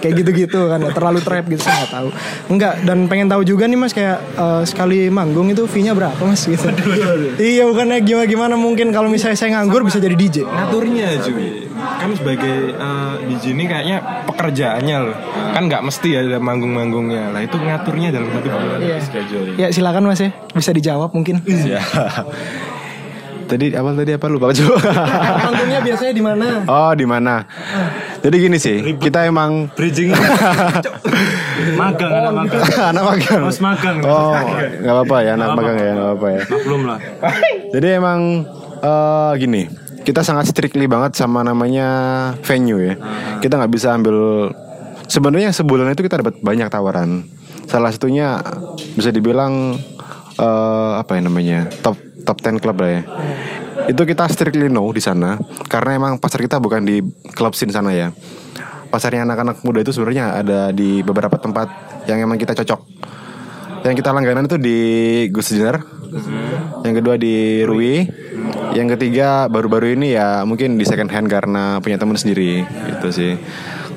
[0.00, 0.90] kayak gitu-gitu kan ya.
[0.96, 2.08] Terlalu trap gitu saya nggak tahu.
[2.50, 6.48] Enggak, dan pengen tahu juga nih Mas kayak eh, sekali manggung itu fee-nya berapa Mas
[6.48, 6.64] gitu.
[7.36, 10.36] iya, bukannya gimana-gimana mungkin kalau misalnya saya nganggur bisa jadi DJ.
[10.48, 11.69] Ngaturnya cuy.
[11.80, 15.16] Kan sebagai eh, DJ ini kayaknya pekerjaannya loh.
[15.50, 17.30] Kan nggak mesti ada manggung-manggungnya.
[17.30, 18.96] Lah itu ngaturnya dalam satu bulan Iya.
[18.98, 19.56] scheduling.
[19.56, 20.30] Ya silakan Mas ya.
[20.50, 21.40] Bisa dijawab mungkin.
[21.46, 21.80] ya
[23.50, 24.78] tadi apa tadi apa lupa coba
[25.50, 26.46] Manggungnya biasanya di mana?
[26.70, 27.42] oh di mana
[28.22, 30.14] jadi gini sih kita emang Bridging.
[31.80, 32.62] magang, anak magang.
[32.78, 33.96] anak magang Harus magang.
[34.06, 36.98] oh nggak apa-apa ya anak magang ya nggak apa-apa ya Belum lah.
[37.70, 38.20] Jadi emang
[38.78, 39.62] eh, gini,
[40.04, 41.88] kita sangat strictly banget sama namanya
[42.44, 42.94] venue ya.
[43.38, 44.48] Kita nggak bisa ambil
[45.06, 47.26] sebenarnya sebulan itu kita dapat banyak tawaran.
[47.68, 48.40] Salah satunya
[48.96, 49.76] bisa dibilang
[50.38, 53.02] eh, apa ya namanya top top 10 club lah ya.
[53.90, 57.02] Itu kita strictly no di sana karena emang pasar kita bukan di
[57.34, 58.14] klub scene sana ya.
[58.90, 61.70] Pasarnya anak-anak muda itu sebenarnya ada di beberapa tempat
[62.10, 62.80] yang emang kita cocok.
[63.86, 64.78] Yang kita langganan itu di
[65.30, 65.80] Gus Jenner.
[66.82, 68.02] Yang kedua di Rui.
[68.70, 73.32] Yang ketiga baru-baru ini ya mungkin di second hand karena punya teman sendiri gitu sih.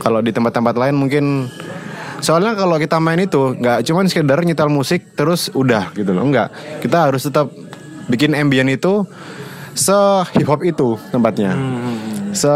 [0.01, 1.47] Kalau di tempat-tempat lain mungkin
[2.19, 6.79] soalnya kalau kita main itu nggak cuman sekedar nyetel musik terus udah gitu loh nggak
[6.79, 7.51] kita harus tetap
[8.07, 9.03] bikin ambient itu
[9.75, 9.91] se
[10.31, 11.51] hip hop itu tempatnya
[12.31, 12.47] se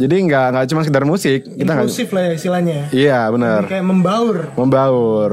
[0.00, 2.78] jadi nggak nggak cuma sekedar musik kita nggak Inklusif lah ya istilahnya.
[2.96, 4.36] iya benar Kayak membaur.
[4.56, 5.30] membaur.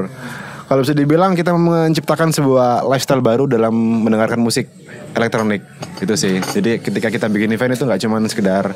[0.74, 4.74] Kalau bisa dibilang kita menciptakan sebuah lifestyle baru dalam mendengarkan musik
[5.14, 5.62] elektronik
[6.02, 6.42] itu sih.
[6.42, 8.74] Jadi ketika kita bikin event itu nggak cuma sekedar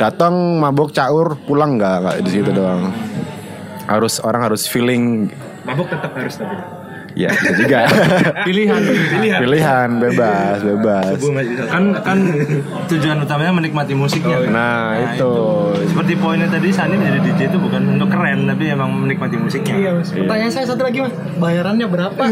[0.00, 2.96] datang mabok caur pulang nggak di situ doang.
[3.84, 5.28] Harus orang harus feeling
[5.68, 6.77] Mabuk tetap harus tapi.
[7.18, 7.82] Ya itu juga
[8.46, 9.38] Pilihan, pilihan.
[9.42, 11.18] pilihan bebas bebas.
[11.66, 12.18] Kan kan
[12.86, 14.46] tujuan utamanya menikmati musiknya.
[14.46, 15.32] Nah itu
[15.90, 19.74] Seperti poinnya tadi Sani menjadi DJ itu bukan untuk keren tapi emang menikmati musiknya.
[19.74, 20.14] Iya mas.
[20.14, 21.12] Pertanyaan saya satu lagi mas.
[21.36, 22.22] Bayarannya berapa?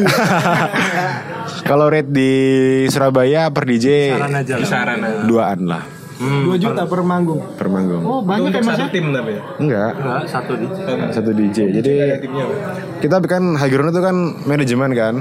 [1.69, 2.33] kalau rate di
[2.87, 4.69] Surabaya per DJ Saran aja lah.
[4.69, 5.23] Saran aja.
[5.27, 7.41] duaan lah Dua juta per manggung.
[7.61, 8.03] per manggung.
[8.03, 9.43] Oh banyak ya Untuk mas satu tim tapi ya.
[9.61, 10.79] Enggak, Enggak, satu DJ.
[11.13, 11.59] satu DJ.
[11.77, 11.93] Jadi
[13.05, 14.17] kita kan high ground itu kan
[14.49, 15.15] manajemen kan.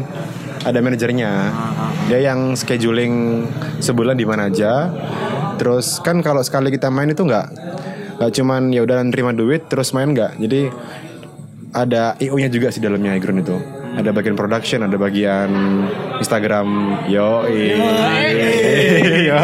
[0.65, 1.31] Ada manajernya.
[2.09, 3.45] Dia yang scheduling
[3.83, 4.89] sebulan di mana aja.
[5.59, 7.51] Terus kan kalau sekali kita main itu enggak
[8.15, 10.39] nggak cuman ya udah nerima duit terus main enggak.
[10.39, 10.71] Jadi
[11.75, 13.57] ada IO-nya juga sih dalamnya high ground itu.
[13.95, 15.49] Ada bagian production, ada bagian
[16.19, 16.67] Instagram,
[17.07, 17.79] yo, yo,
[19.23, 19.37] yo,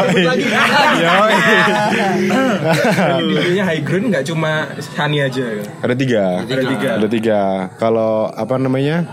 [2.92, 5.46] Jadi DJ-nya high ground nggak cuma Hani aja.
[5.80, 6.24] Ada tiga.
[6.44, 6.90] Ada tiga.
[7.00, 7.40] Ada tiga.
[7.80, 9.08] Kalau apa namanya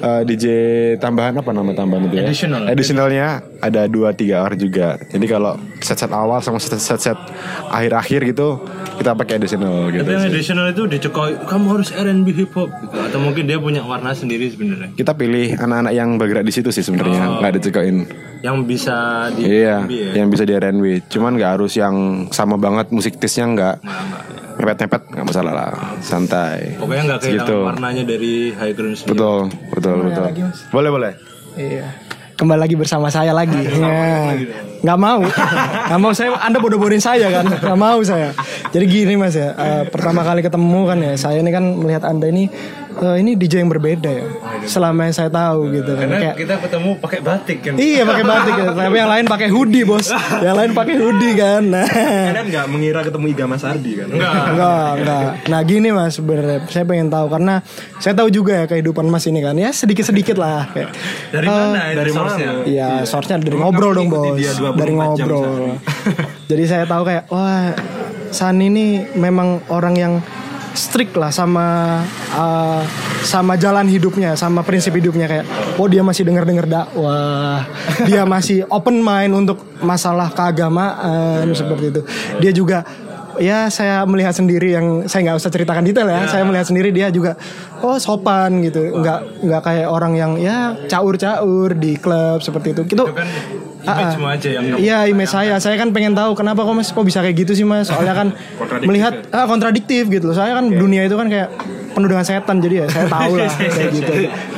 [0.00, 0.44] eh, DJ
[0.96, 2.24] tambahan apa nama tambahan itu ya?
[2.24, 2.62] Additional.
[2.64, 4.96] Additionalnya ada dua tiga orang juga.
[5.04, 7.18] Jadi kalau set set awal sama set set set
[7.66, 8.60] akhir akhir gitu
[8.96, 10.00] kita pakai additional gitu.
[10.00, 13.80] Tapi yang additional itu dicekoi kamu harus R&B hip hop gitu atau mungkin dia punya
[13.80, 17.96] warna sendiri sebenarnya Kita pilih anak-anak yang bergerak di situ sih sebenarnya, nggak dicekoin.
[18.40, 20.16] yang bisa di Iya, ya.
[20.16, 21.04] yang bisa di R&B.
[21.08, 21.92] Cuman nggak harus yang
[22.28, 23.76] sama banget musik taste-nya nggak.
[24.60, 26.76] Mepet-mepet nggak masalah lah, santai.
[26.76, 27.56] Pokoknya nggak kehilangan Gitu.
[27.64, 29.16] warnanya dari high ground sendiri.
[29.16, 29.38] Betul,
[29.72, 30.24] betul, betul.
[30.26, 30.58] lagi, Mas.
[30.68, 31.12] Boleh, boleh.
[31.52, 31.86] Iya.
[32.36, 33.52] Kembali lagi bersama saya lagi.
[33.52, 34.32] Ya.
[34.80, 35.20] Nggak mau.
[35.20, 37.44] Nggak mau saya Anda bodoh-bodohin saya kan.
[37.44, 38.32] Nggak mau saya.
[38.70, 39.52] Jadi gini Mas ya.
[39.52, 41.12] eh, pertama kali ketemu kan ya.
[41.16, 42.48] Saya ini kan melihat Anda ini
[43.00, 44.26] eh, ini DJ yang berbeda ya.
[44.68, 46.06] Selama yang saya tahu gitu kan.
[46.06, 47.72] Karena Kayak kita ketemu pakai batik kan.
[47.80, 48.64] Iya pakai batik ya.
[48.76, 50.08] Tapi yang lain pakai hoodie bos.
[50.44, 51.62] Yang lain pakai hoodie kan.
[51.70, 51.86] Nah.
[51.88, 54.08] Kalian nggak mengira ketemu Iga Mas Ardi kan?
[54.12, 54.34] Enggak.
[54.52, 55.30] Enggak, enggak.
[55.48, 57.54] Nah gini mas sebenarnya saya pengen tahu karena
[57.98, 60.90] saya tahu juga ya kehidupan mas ini kan ya sedikit sedikit lah kayak
[61.30, 62.50] Dari eh, mana itu dari source-nya?
[62.66, 65.78] Iya, source-nya dari ngobrol dong bos, dia 24 dari ngobrol.
[66.50, 67.72] Jadi saya tahu kayak wah
[68.30, 70.12] San ini memang orang yang
[70.74, 72.00] strict lah sama
[72.34, 72.82] uh,
[73.22, 77.66] sama jalan hidupnya, sama prinsip hidupnya kayak oh dia masih denger dengar dakwah,
[78.06, 82.02] dia masih open mind untuk masalah keagamaan seperti itu.
[82.40, 82.78] Dia juga
[83.40, 87.12] ya saya melihat sendiri yang saya nggak usah ceritakan detail ya, saya melihat sendiri dia
[87.12, 87.36] juga
[87.84, 92.82] oh sopan gitu, nggak nggak kayak orang yang ya caur-caur di klub seperti itu.
[92.88, 93.04] Gitu.
[93.10, 93.28] kan
[93.84, 93.98] Ah, ah.
[94.04, 95.56] image-mu aja yang Iya image saya.
[95.56, 97.88] Saya kan pengen tahu Kenapa kok mas Kok bisa kayak gitu sih mas?
[97.88, 98.28] Soalnya kan
[98.84, 100.36] Melihat ah, Kontradiktif gitu loh.
[100.36, 101.48] Saya kan dunia itu kan kayak
[101.90, 104.12] Penuh dengan setan Jadi ya saya tahu lah Kayak gitu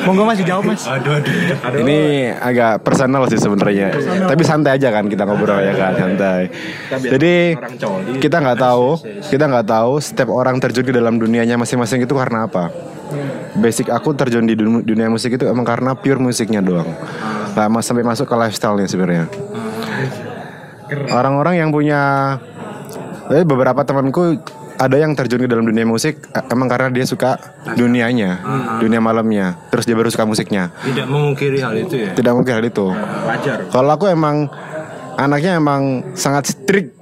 [0.05, 1.81] Monggo mas dijawab mas Aduh, aduh.
[1.83, 1.99] Ini
[2.37, 3.95] agak personal sih sebenarnya.
[4.27, 6.51] Tapi santai aja kan kita ngobrol ya kan, santai.
[6.91, 7.55] Jadi
[8.19, 8.99] kita nggak tahu,
[9.31, 12.69] kita nggak tahu setiap orang terjun ke dalam dunianya masing-masing itu karena apa.
[13.55, 16.89] Basic aku terjun di dun- dunia musik itu emang karena pure musiknya doang.
[17.55, 19.25] Nggak mas sampai masuk ke lifestyle-nya sebenarnya.
[21.09, 22.37] Orang-orang yang punya
[23.31, 24.41] eh, beberapa temanku
[24.83, 27.39] ada yang terjun ke dalam dunia musik eh, emang karena dia suka
[27.79, 28.43] dunianya,
[28.83, 29.55] dunia malamnya.
[29.71, 30.75] Terus dia baru suka musiknya.
[30.83, 32.11] Tidak memungkiri hal itu ya.
[32.19, 32.91] Tidak mungkin hal itu.
[32.91, 33.71] Wajar.
[33.71, 34.51] Kalau aku emang
[35.15, 36.99] anaknya emang sangat strict.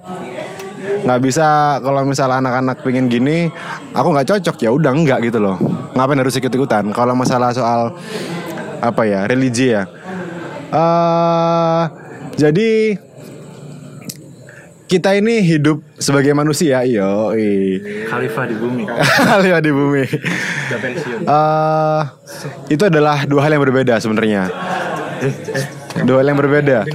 [1.00, 3.48] Nggak bisa kalau misalnya anak-anak pengen gini,
[3.96, 5.56] aku nggak cocok ya udah enggak gitu loh.
[5.96, 6.92] Ngapain harus ikut-ikutan?
[6.92, 7.96] Kalau masalah soal
[8.84, 9.88] apa ya religi ya.
[10.70, 11.82] eh
[12.38, 12.94] jadi
[14.90, 17.30] kita ini hidup sebagai manusia, iyo.
[18.10, 18.82] Khalifah di bumi.
[19.30, 20.02] Khalifah di bumi.
[21.22, 22.02] Eh,
[22.68, 24.50] itu adalah dua hal yang berbeda sebenarnya.
[26.02, 26.90] Dua hal yang berbeda.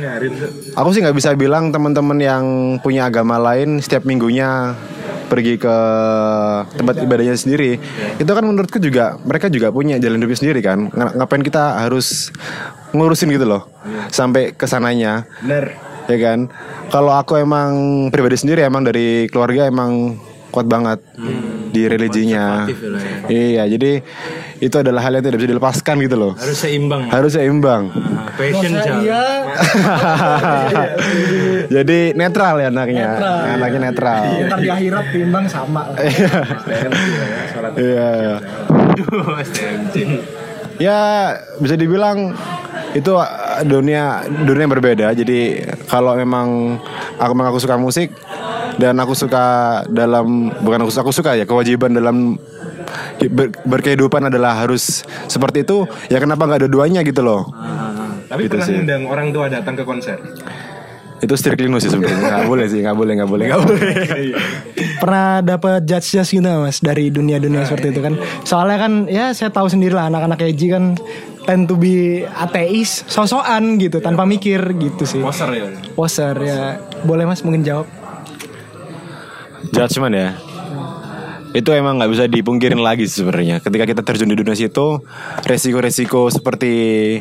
[0.75, 2.43] Aku sih nggak bisa bilang teman-teman yang
[2.83, 4.75] punya agama lain setiap minggunya
[5.31, 5.75] pergi ke
[6.75, 7.79] tempat ibadahnya sendiri.
[8.19, 10.91] Itu kan menurutku juga mereka juga punya jalan hidupnya sendiri kan.
[10.91, 12.27] Ng- Ngapain kita harus
[12.91, 13.71] ngurusin gitu loh
[14.11, 15.23] sampai ke sananya.
[15.39, 15.94] Bener.
[16.05, 16.39] Ya kan?
[16.93, 17.71] Kalau aku emang
[18.13, 20.17] pribadi sendiri emang dari keluarga emang
[20.55, 21.03] kuat banget
[21.75, 22.63] di religinya.
[22.63, 23.17] Ya ya.
[23.27, 23.91] Iya, jadi
[24.63, 26.31] itu adalah hal yang tidak bisa dilepaskan gitu loh.
[26.39, 27.01] Harus seimbang.
[27.11, 27.91] Harus seimbang.
[27.91, 28.71] Nah, passion.
[29.03, 29.23] Iya
[31.75, 33.09] Jadi netral ya anaknya.
[33.59, 34.21] Anaknya netral.
[34.47, 35.83] Ntar di akhirat timbang sama.
[37.75, 38.39] Iya.
[38.71, 39.95] Aduh, STMJ.
[40.79, 40.99] Ya
[41.59, 42.31] bisa dibilang
[42.91, 43.27] itu uh,
[43.61, 45.07] dunia dunia yang berbeda.
[45.11, 46.77] Jadi kalau memang
[47.15, 48.11] aku memang aku suka musik
[48.75, 49.45] dan aku suka
[49.87, 52.35] dalam bukan aku aku suka ya kewajiban dalam
[53.31, 57.47] ber- berkehidupan adalah harus seperti itu, ya kenapa nggak dua-duanya gitu loh?
[58.25, 58.73] Tapi Gitu pernah sih.
[58.75, 60.17] ngundang orang tua datang ke konser.
[61.15, 62.43] Itu strictly no sih sebenarnya.
[62.43, 63.93] Nggak boleh sih, nggak boleh, nggak boleh, nggak boleh.
[65.01, 68.13] Pernah dapat judge judge gitu mas dari dunia-dunia seperti itu kan?
[68.43, 70.99] Soalnya kan ya saya tahu sendiri lah anak-anak Eji kan
[71.45, 75.21] tend to be ateis, sosokan gitu tanpa mikir gitu sih.
[75.21, 75.65] Poser ya.
[75.93, 76.81] Poser ya.
[77.05, 77.87] Boleh mas mungkin jawab.
[79.71, 80.29] Judgement ya.
[81.55, 83.63] Itu emang nggak bisa dipungkirin lagi sebenarnya.
[83.63, 84.99] Ketika kita terjun di dunia situ,
[85.47, 87.15] resiko-resiko seperti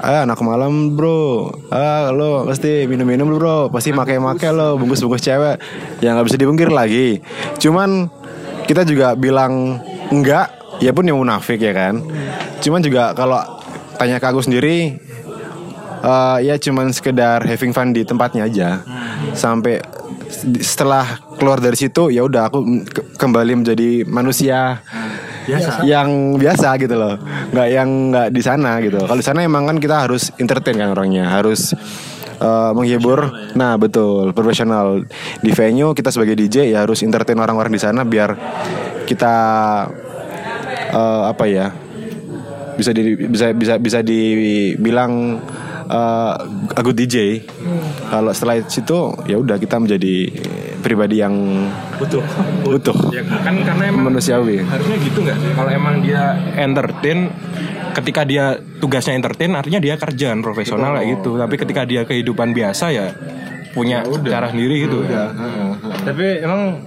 [0.00, 5.60] ah anak malam bro, ah lo pasti minum-minum bro, pasti make-make lo, bungkus-bungkus cewek,
[6.00, 7.20] ya nggak bisa dipungkir lagi.
[7.60, 8.08] Cuman
[8.64, 12.00] kita juga bilang enggak, ya pun yang munafik ya kan.
[12.64, 13.36] Cuman juga kalau
[13.94, 14.98] tanya ke aku sendiri,
[16.00, 18.68] eh, ya cuman sekedar having fun di tempatnya aja.
[19.32, 19.80] Sampai
[20.60, 21.06] setelah
[21.38, 24.82] keluar dari situ ya udah aku ke- kembali menjadi manusia
[25.84, 27.14] yang biasa gitu loh.
[27.52, 28.98] Nggak yang nggak di sana gitu.
[28.98, 31.72] Kalau di sana emang kan kita harus entertain kan orangnya harus
[32.34, 33.30] eh, menghibur.
[33.54, 35.04] Nah betul profesional.
[35.38, 38.34] Di venue kita sebagai DJ ya harus entertain orang-orang di sana biar
[39.04, 39.34] kita
[40.90, 41.66] eh, apa ya
[42.74, 45.38] bisa di, bisa bisa bisa dibilang
[45.86, 46.34] uh,
[46.70, 47.44] aku DJ.
[48.06, 50.30] Kalau setelah situ ya udah kita menjadi
[50.80, 51.32] pribadi yang
[51.96, 52.20] Butuh.
[52.66, 54.60] utuh, Ya kan karena emang manusiawi.
[54.60, 55.50] harusnya gitu nggak sih?
[55.54, 56.22] Kalau emang dia
[56.54, 57.32] entertain,
[57.94, 58.44] ketika dia
[58.78, 61.40] tugasnya entertain, artinya dia kerjaan profesional kayak gitu.
[61.40, 63.06] Tapi ketika dia kehidupan biasa ya
[63.72, 65.02] punya cara sendiri gitu.
[66.04, 66.84] Tapi emang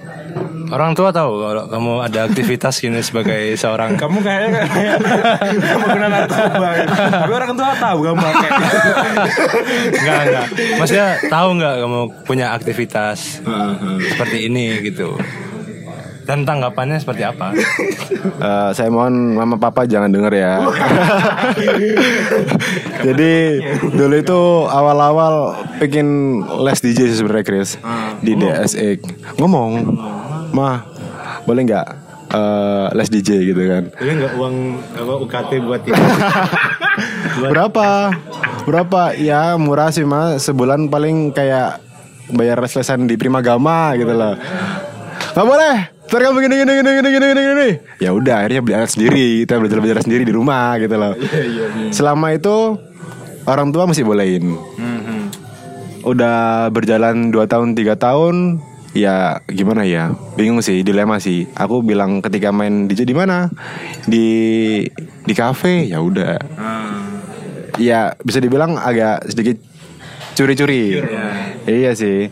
[0.68, 4.96] orang tua tahu kalau kamu ada aktivitas gini sebagai seorang Kamu kayaknya kayak
[5.80, 6.68] pengguna narkoba.
[6.76, 6.94] gitu.
[6.94, 8.50] Tapi orang tua tahu kamu pakai.
[9.94, 10.46] enggak enggak.
[10.78, 13.42] Maksudnya tahu nggak kamu punya aktivitas
[14.08, 15.16] seperti ini gitu.
[16.28, 17.56] Dan tanggapannya seperti apa?
[18.20, 20.60] Eh, saya mohon mama papa jangan denger ya.
[23.08, 23.64] Jadi
[23.96, 27.80] dulu itu awal-awal pengen les DJ sebenarnya Chris
[28.20, 29.08] di DSX.
[29.40, 29.88] Ngomong,
[30.54, 30.88] mah
[31.48, 31.88] boleh nggak
[32.34, 33.84] eh, les DJ gitu kan?
[33.98, 34.56] Ini nggak uang
[34.96, 35.96] apa UKT buat itu.
[37.54, 38.12] Berapa?
[38.66, 39.02] Berapa?
[39.16, 40.44] Ya murah sih mas.
[40.44, 41.80] Sebulan paling kayak
[42.34, 44.36] bayar les-lesan di Primagama gitu loh.
[45.38, 45.94] Gak boleh.
[46.08, 47.70] Ntar kamu gini gini gini gini gini gini gini.
[48.00, 49.44] Ya udah akhirnya beli alat sendiri.
[49.44, 51.14] Kita belajar belajar sendiri di rumah gitu loh.
[51.92, 52.80] Selama itu
[53.44, 54.56] orang tua masih bolehin.
[56.08, 58.36] Udah berjalan 2 tahun 3 tahun
[58.98, 63.54] ya gimana ya bingung sih dilema sih aku bilang ketika main DJ di mana
[64.10, 64.28] di
[65.22, 66.42] di kafe ya udah
[67.78, 69.62] ya bisa dibilang agak sedikit
[70.38, 71.02] curi-curi.
[71.66, 72.30] Iya sih.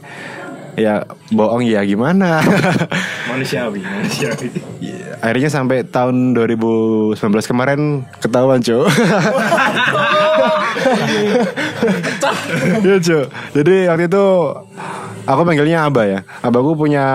[0.75, 2.43] Ya bohong ya gimana.
[3.31, 4.47] Manusiawi, manusiawi.
[5.23, 7.15] Akhirnya sampai tahun 2019
[7.47, 8.83] kemarin ketahuan, Cuk.
[12.83, 13.25] Iya, Cuk.
[13.55, 14.25] Jadi waktu itu
[15.25, 16.19] aku panggilnya Aba ya.
[16.43, 17.05] Abaku punya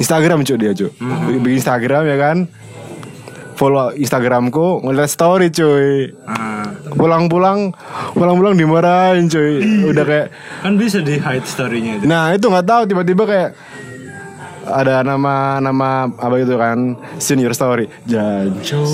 [0.00, 0.92] Instagram, Cuk dia, Cuk.
[1.44, 2.36] Bikin Instagram ya kan.
[3.60, 6.16] Follow Instagramku, ngeliat story, cuy.
[6.96, 7.76] Pulang-pulang,
[8.16, 9.84] pulang-pulang dimarahin, cuy.
[9.84, 10.32] Udah kayak
[10.64, 12.08] kan bisa di hide story-nya itu.
[12.08, 13.50] Nah itu nggak tahu tiba-tiba kayak
[14.66, 16.96] ada nama nama apa itu kan?
[17.16, 17.88] Senior story.
[18.04, 18.84] Janjo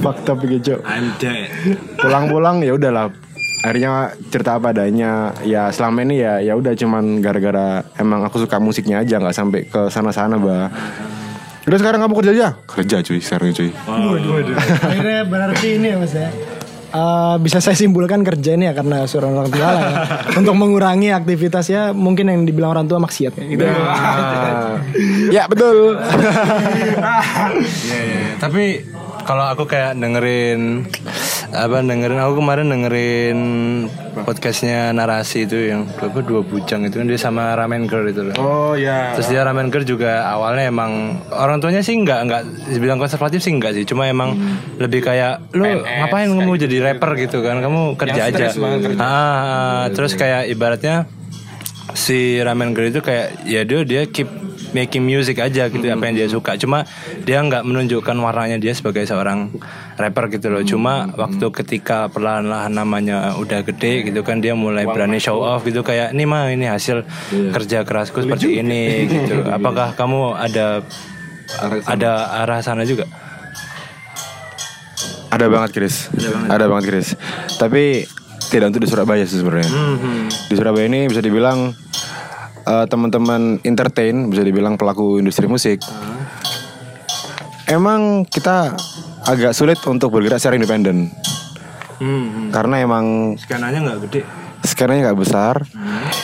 [0.00, 1.48] fucked up gitu I'm dead.
[1.96, 3.12] pulang-pulang ya udahlah.
[3.60, 5.36] Akhirnya cerita apa adanya.
[5.44, 9.68] Ya selama ini ya ya udah cuman gara-gara emang aku suka musiknya aja nggak sampai
[9.68, 10.72] ke sana-sana bah
[11.68, 12.48] udah sekarang kamu kerja aja?
[12.66, 13.20] Kerja cuy.
[13.20, 13.70] Sekarang cuy.
[14.80, 16.32] Akhirnya berarti ini ya mas ya.
[16.90, 19.94] Eh, bisa saya simpulkan kerja ini ya karena suruh orang tua lah ya.
[20.42, 23.62] Untuk mengurangi aktivitas ya mungkin yang dibilang orang tua maksiat ya gitu.
[23.62, 24.74] Ah.
[25.38, 25.94] ya betul
[27.86, 28.20] iya, iya.
[28.42, 28.82] Tapi
[29.22, 30.90] kalau aku kayak dengerin
[31.50, 33.40] apa dengerin aku kemarin dengerin
[34.22, 38.34] podcastnya narasi itu yang berapa dua bujang itu kan dia sama Ramen Girl itu loh.
[38.38, 39.18] Oh ya.
[39.18, 42.42] Terus dia Ramen Girl juga awalnya emang orang tuanya sih nggak nggak
[42.74, 44.38] dibilang konservatif sih nggak sih cuma emang
[44.78, 48.46] lebih kayak lu ngapain kamu jadi rapper gitu kan kamu kerja aja.
[48.54, 48.98] kerja.
[48.98, 51.10] Ah, ah, terus kayak ibaratnya
[51.98, 54.30] si Ramen Girl itu kayak ya dia dia keep
[54.72, 56.56] making music aja gitu apa yang dia suka.
[56.58, 56.86] Cuma
[57.24, 59.50] dia nggak menunjukkan warnanya dia sebagai seorang
[59.96, 60.62] rapper gitu loh.
[60.64, 65.82] Cuma waktu ketika perlahan-lahan namanya udah gede gitu kan dia mulai berani show off gitu
[65.82, 69.46] kayak ini mah ini hasil kerja kerasku seperti ini gitu.
[69.46, 70.82] Apakah kamu ada
[71.86, 72.10] ada
[72.46, 73.06] arah sana juga?
[75.30, 76.10] Ada banget Chris.
[76.50, 77.08] Ada banget, Chris.
[77.54, 78.02] Tapi
[78.50, 79.70] tidak untuk di Surabaya sih sebenarnya.
[80.50, 81.70] Di Surabaya ini bisa dibilang
[82.62, 85.80] eh, teman-teman entertain, bisa dibilang pelaku industri musik.
[87.66, 88.74] emang kita
[89.22, 91.06] agak sulit untuk bergerak secara independen.
[92.00, 92.48] Hmm, hmm.
[92.50, 94.20] karena emang Skananya nggak gede.
[94.60, 95.54] skannya nggak besar.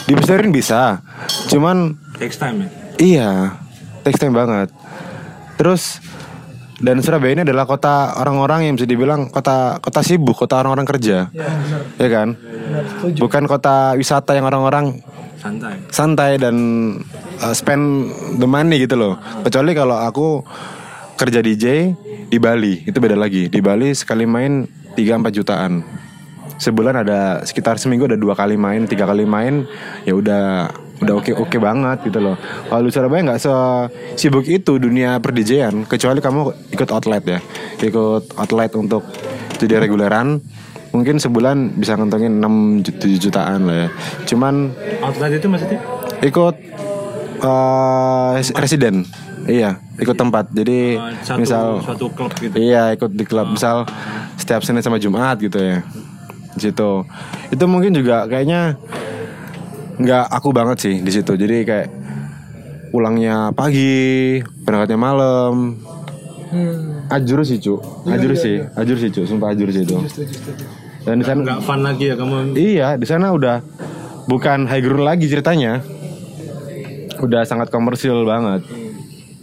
[0.05, 1.05] Dibesarin bisa
[1.47, 2.68] cuman Takes time ya.
[2.99, 3.30] iya
[4.03, 4.72] takes time banget.
[5.55, 6.01] Terus
[6.76, 11.28] dan Surabaya ini adalah kota orang-orang yang bisa dibilang kota kota sibuk kota orang-orang kerja.
[11.97, 12.37] Ya kan?
[13.16, 15.01] Bukan kota wisata yang orang-orang
[15.47, 15.74] Santai.
[15.94, 16.57] santai dan
[17.38, 18.11] uh, spend
[18.42, 19.14] the money gitu loh.
[19.47, 20.42] Kecuali kalau aku
[21.16, 21.94] kerja DJ
[22.26, 23.47] di Bali, itu beda lagi.
[23.47, 24.66] Di Bali sekali main
[24.99, 25.72] 3-4 jutaan.
[26.57, 29.68] Sebulan ada sekitar seminggu ada dua kali main, tiga kali main,
[30.09, 30.72] ya udah
[31.05, 32.36] udah oke oke banget gitu loh.
[32.72, 33.40] Kalau Surabaya nggak
[34.16, 37.38] sibuk itu dunia per DJ-an, kecuali kamu ikut outlet ya,
[37.84, 39.05] ikut outlet untuk
[39.61, 40.40] jadi reguleran.
[40.95, 43.89] Mungkin sebulan bisa ngentongin 6 7 jutaan lah ya.
[44.24, 44.72] Cuman
[45.03, 45.80] Outlet itu maksudnya?
[46.24, 46.55] ikut
[47.37, 49.05] eh residen.
[49.47, 50.51] Iya ikut tempat.
[50.51, 52.55] Jadi Uh, satu, misal suatu klub gitu.
[52.57, 53.53] iya ikut di klub.
[53.53, 53.87] Misal
[54.41, 55.84] setiap senin sama jumat gitu ya.
[56.57, 57.05] Di situ
[57.53, 58.80] itu mungkin juga kayaknya
[59.97, 61.37] nggak aku banget sih di situ.
[61.37, 61.89] Jadi kayak
[62.91, 65.76] pulangnya pagi berangkatnya malam
[67.11, 69.99] ajur sih cu ajur sih ajur sih cu sumpah ajur sih itu
[71.07, 72.59] dan di sana Nggak fun lagi ya kamu.
[72.59, 73.62] Iya, di sana udah
[74.26, 75.78] bukan high ground lagi ceritanya.
[77.22, 78.66] Udah sangat komersil banget.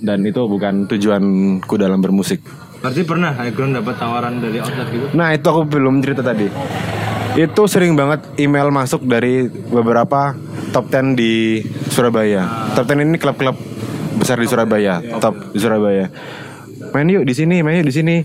[0.03, 2.43] Dan itu bukan tujuanku dalam bermusik.
[2.83, 5.05] Berarti pernah Highground dapat tawaran dari outlet gitu?
[5.15, 6.51] Nah, itu aku belum cerita tadi.
[7.39, 10.35] Itu sering banget email masuk dari beberapa
[10.75, 12.75] top 10 di Surabaya.
[12.75, 13.55] Top 10 ini klub-klub
[14.19, 16.11] besar di Surabaya, top di Surabaya.
[16.93, 18.15] Main yuk di sini, main yuk di sini.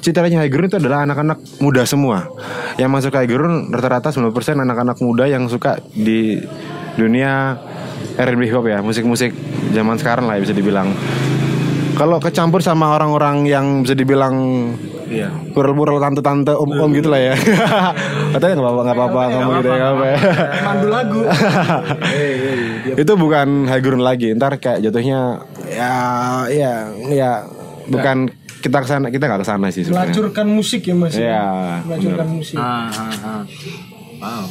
[0.00, 2.24] Ceritanya High Ground itu adalah anak-anak muda semua.
[2.80, 6.40] Yang masuk ke High Ground rata-rata 90% anak-anak muda yang suka di
[6.96, 7.60] dunia
[8.16, 9.36] R&B hip hop ya, musik-musik
[9.76, 10.88] zaman sekarang lah ya bisa dibilang.
[11.94, 14.34] Kalau kecampur sama orang-orang yang bisa dibilang
[15.04, 15.28] Iya.
[15.52, 17.34] Pural-pural tante-tante om-om gitu lah ya
[18.34, 20.18] Katanya gak apa-apa Gak apa-apa ngomong gitu ya apa-apa ya.
[20.64, 21.20] Mandu lagu.
[23.04, 25.94] Itu bukan high ground lagi Ntar kayak jatuhnya Ya
[26.50, 26.72] Ya
[27.12, 27.30] Ya
[27.88, 28.32] Bukan
[28.64, 31.12] Kita ke sana Kita gak ke sana sih sebenarnya Melacurkan musik ya mas.
[31.16, 31.44] Iya
[31.84, 32.56] Melacurkan musik.
[32.56, 33.42] Ah, ah, ah.
[34.24, 34.44] Wow.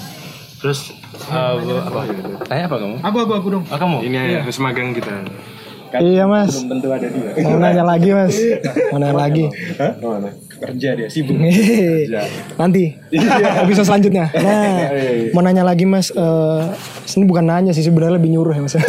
[0.63, 0.95] Terus
[1.27, 1.99] uh, apa?
[2.47, 2.95] Tanya apa kamu?
[3.03, 3.63] Aku aku aku dong.
[3.67, 3.99] Ah, kamu?
[4.07, 5.27] Ini ya harus magang kita.
[5.93, 6.57] Iya mas.
[6.65, 7.29] tentu ada dia.
[7.43, 8.34] Mau nanya lagi mas.
[8.89, 9.45] Mau nanya lagi.
[10.63, 11.36] Kerja dia sibuk.
[12.55, 12.95] Nanti
[13.67, 14.31] episode selanjutnya.
[14.31, 14.89] Nah,
[15.36, 16.09] mau nanya lagi mas.
[16.15, 16.63] eh
[17.19, 18.79] ini bukan nanya sih sebenarnya lebih nyuruh ya mas.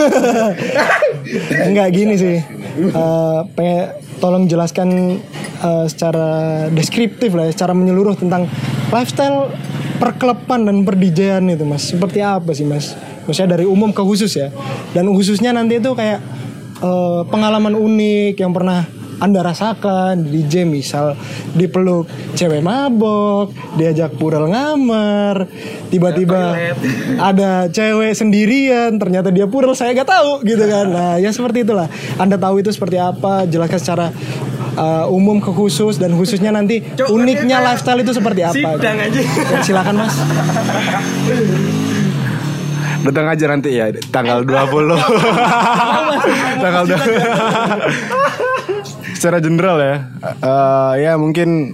[1.69, 2.39] Enggak gini sih.
[2.75, 5.19] Eh, pengen tolong jelaskan
[5.63, 6.29] eh, secara
[6.75, 8.51] deskriptif lah, ya, secara menyeluruh tentang
[8.91, 9.55] lifestyle
[10.03, 11.87] perkelepan dan perdijean itu mas.
[11.87, 12.99] Seperti apa sih mas?
[13.25, 14.51] Maksudnya dari umum ke khusus ya.
[14.91, 16.19] Dan khususnya nanti itu kayak
[16.83, 18.85] eh, pengalaman unik yang pernah
[19.23, 21.15] anda rasakan di DJ misal
[21.55, 25.47] dipeluk cewek mabok, diajak pural ngamer,
[25.89, 26.55] tiba-tiba
[27.33, 30.87] ada cewek sendirian, ternyata dia pural saya nggak tahu gitu kan.
[30.95, 31.91] Nah ya seperti itulah.
[32.23, 33.51] Anda tahu itu seperti apa?
[33.51, 34.07] Jelaskan secara
[34.79, 38.79] uh, umum ke khusus dan khususnya nanti uniknya lifestyle itu seperti apa?
[38.79, 40.15] Ya, silakan mas.
[43.05, 44.97] Datang aja nanti ya Tanggal 20
[46.57, 48.54] Tanggal 20
[49.15, 49.97] Secara general ya?
[50.21, 51.73] Eh, Ya mungkin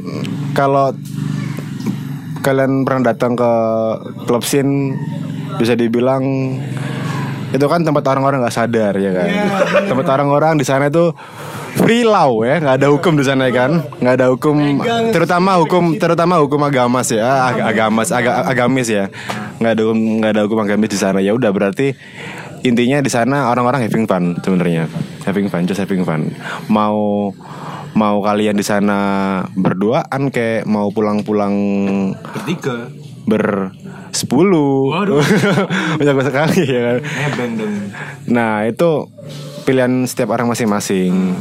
[0.53, 0.93] Kalau
[2.41, 3.53] Kalian pernah datang ke
[4.25, 4.97] Klub scene
[5.57, 6.23] Bisa dibilang
[7.51, 9.29] Itu kan tempat orang-orang nggak sadar ya kan?
[9.85, 11.11] Tempat orang-orang di sana itu
[11.71, 12.59] Free law ya.
[12.59, 13.71] Nggak ada hukum di sana ya kan?
[13.97, 14.57] Nggak ada hukum
[15.11, 17.23] terutama hukum terutama hukum agamas ya.
[17.47, 19.07] Ag- agamas aga- agamis ya.
[19.59, 21.19] Nggak ada hukum nggak ada hukum agamis di sana.
[21.19, 21.95] Ya udah berarti
[22.63, 24.91] intinya di sana orang-orang having fun sebenarnya
[25.31, 26.35] having fun just having fun.
[26.67, 27.31] Mau
[27.95, 28.99] mau kalian di sana
[29.55, 31.55] berduaan kayak mau pulang-pulang
[32.35, 32.91] Bertiga.
[33.27, 33.75] ber
[34.11, 34.91] sepuluh
[35.99, 36.99] banyak banget sekali ya kan?
[37.07, 37.75] Nebeng dong.
[38.27, 39.07] Nah itu
[39.63, 41.35] pilihan setiap orang masing-masing.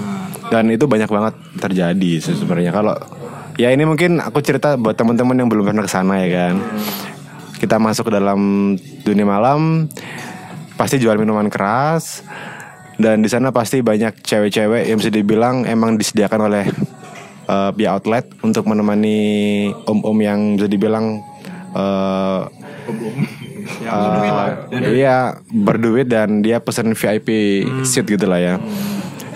[0.50, 2.74] Dan itu banyak banget terjadi sebenarnya.
[2.74, 2.98] Kalau
[3.58, 6.56] ya ini mungkin aku cerita buat teman-teman yang belum pernah ke sana ya kan?
[7.62, 8.74] Kita masuk ke dalam
[9.06, 9.90] dunia malam
[10.80, 12.24] pasti jual minuman keras
[13.00, 16.68] dan di sana pasti banyak cewek-cewek yang bisa dibilang emang disediakan oleh
[17.48, 19.18] eh, pihak outlet untuk menemani
[19.88, 21.24] om-om yang bisa dibilang
[21.74, 22.42] eh,
[23.70, 24.50] Eh,
[24.98, 27.30] iya berduit dan dia pesen VIP
[27.86, 28.56] seat gitu lah ya.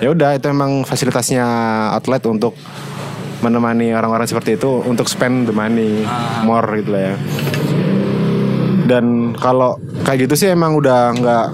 [0.01, 1.45] Ya udah itu emang fasilitasnya
[1.95, 2.57] outlet untuk
[3.43, 6.03] menemani orang-orang seperti itu untuk spend the money
[6.43, 7.15] more gitu lah ya.
[8.83, 11.47] Dan kalau kayak gitu sih emang udah nggak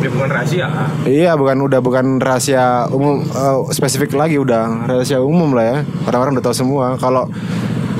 [0.00, 0.66] Bukan rahasia.
[1.04, 5.76] Iya bukan udah bukan rahasia umum eh, spesifik lagi udah rahasia umum lah ya
[6.08, 7.28] orang-orang udah tahu semua kalau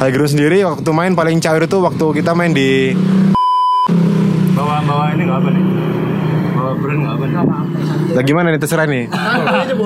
[0.01, 2.97] Ground sendiri waktu main paling cair itu waktu kita main di
[4.57, 5.65] Bawa bawa ini nggak apa nih?
[6.81, 7.57] Brand nggak apa?
[8.11, 9.05] Lah gimana nih terserah nih.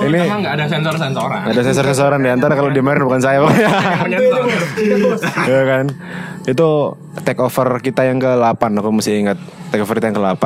[0.00, 1.40] Ini Emang nggak ada sensor-sensoran.
[1.44, 3.68] ada sensor-sensoran di antara kalau dia main bukan saya pokoknya.
[5.44, 5.84] ya kan?
[6.44, 9.38] Itu take over kita yang ke-8 aku masih ingat
[9.70, 10.44] take over kita yang ke-8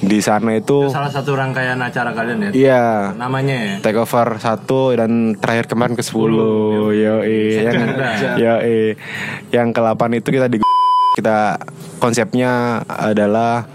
[0.00, 2.50] di sana itu Salah satu rangkaian acara kalian ya?
[2.54, 2.84] iya.
[3.12, 3.74] Namanya ya?
[3.82, 6.14] take over satu dan terakhir kemarin ke 10
[6.94, 7.76] yo yang
[8.38, 8.54] yo
[9.50, 10.58] yang ke 8 itu kita di
[11.14, 11.58] kita
[11.98, 13.66] konsepnya adalah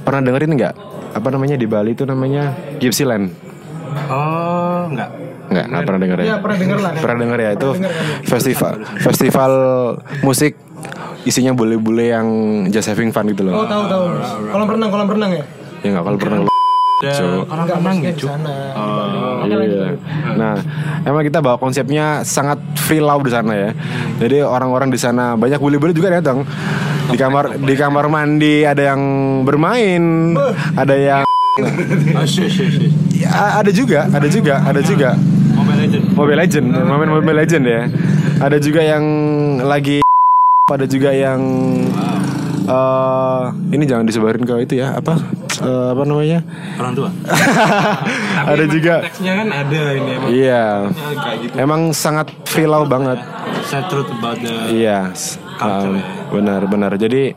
[0.00, 0.74] pernah dengerin nggak
[1.10, 3.30] apa namanya di Bali itu namanya Gypsyland
[4.06, 5.10] Oh, enggak.
[5.50, 6.90] nggak nggak pernah denger ya Iya pernah denger lah.
[6.94, 7.68] pernah denger ya itu
[8.24, 9.52] festival festival
[10.20, 10.54] musik
[11.20, 12.26] isinya bule-bule yang
[12.68, 14.04] just having fun gitu Oh loh tahu tahu.
[14.48, 15.44] Kolam renang kolam renang ya.
[15.80, 16.38] ya nggak kalau pernah
[17.00, 18.20] Ada orang renang maksudnya gitu.
[18.20, 18.54] di sana.
[19.58, 19.98] Iya.
[20.38, 20.54] Nah,
[21.02, 23.70] emang kita bawa konsepnya sangat free love di sana ya.
[24.22, 26.46] Jadi orang-orang di sana banyak bule-bule juga datang.
[27.10, 29.00] Di kamar di kamar mandi ada yang
[29.42, 30.36] bermain,
[30.78, 31.24] ada yang
[31.60, 32.22] Oh,
[33.10, 35.18] ya, ada juga, ada juga, ada juga.
[35.50, 36.04] Mobile Legend.
[36.14, 37.82] Mobile Legend, main Mobile Legend ya.
[38.38, 39.04] Ada juga yang
[39.66, 39.98] lagi
[40.70, 41.42] ada juga yang
[42.70, 43.44] eh
[43.74, 45.18] ini jangan disebarin ke itu ya, apa?
[45.60, 46.40] Eh, apa namanya?
[46.80, 47.08] Orang tua.
[48.50, 50.30] ada juga Konteksnya kan ada ini emang.
[50.32, 50.64] Iya.
[50.96, 51.54] Kayak gitu.
[51.60, 52.26] Emang sangat
[52.64, 53.18] love banget.
[53.68, 55.12] Saya truth about the Iya,
[55.60, 56.00] um,
[56.32, 56.96] benar benar.
[56.96, 57.36] Jadi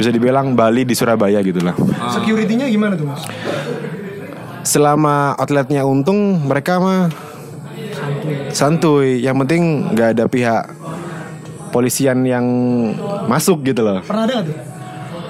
[0.00, 1.76] bisa dibilang Bali di Surabaya gitu lah.
[2.16, 3.22] Security-nya gimana tuh mas?
[4.64, 7.12] Selama outletnya untung, mereka mah
[8.56, 9.20] santuy.
[9.20, 9.62] Yang penting
[9.92, 10.64] nggak ada pihak
[11.68, 12.46] polisian yang
[13.28, 14.00] masuk gitu loh.
[14.00, 14.56] Pernah ada tuh?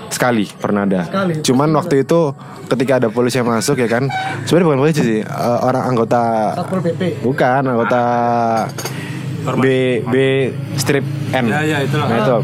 [0.09, 1.05] Sekali pernah ada.
[1.05, 1.33] Sekali.
[1.45, 2.33] Cuman waktu itu
[2.69, 4.09] ketika ada polisi yang masuk ya kan,
[4.49, 7.23] sebenarnya bukan polisi sih, eh, orang anggota Satpol PP.
[7.25, 8.03] Bukan anggota
[9.57, 9.65] B
[10.05, 10.15] B
[10.77, 11.47] strip N.
[11.49, 12.07] Ya, ya, itulah.
[12.09, 12.39] Nah, itu.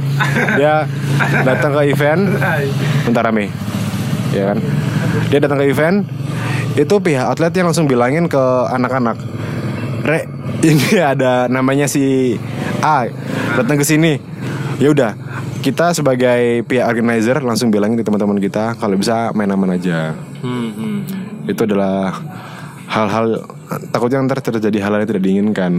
[0.56, 0.74] Dia
[1.44, 2.22] datang ke event
[3.08, 3.52] bentar rame.
[4.32, 4.58] Ya kan.
[5.28, 6.04] Dia datang ke event
[6.74, 9.16] itu pihak outlet yang langsung bilangin ke anak-anak.
[10.04, 10.26] Re,
[10.68, 12.34] ini ada namanya si
[12.82, 13.08] A
[13.60, 14.18] datang ke sini.
[14.82, 15.14] Ya udah,
[15.64, 20.12] kita sebagai pihak organizer langsung bilangin ke teman-teman kita kalau bisa main aman aja.
[20.44, 20.98] Hmm, hmm.
[21.48, 22.20] itu adalah
[22.84, 23.48] hal-hal
[23.88, 25.72] takutnya ntar terjadi hal-hal yang tidak diinginkan.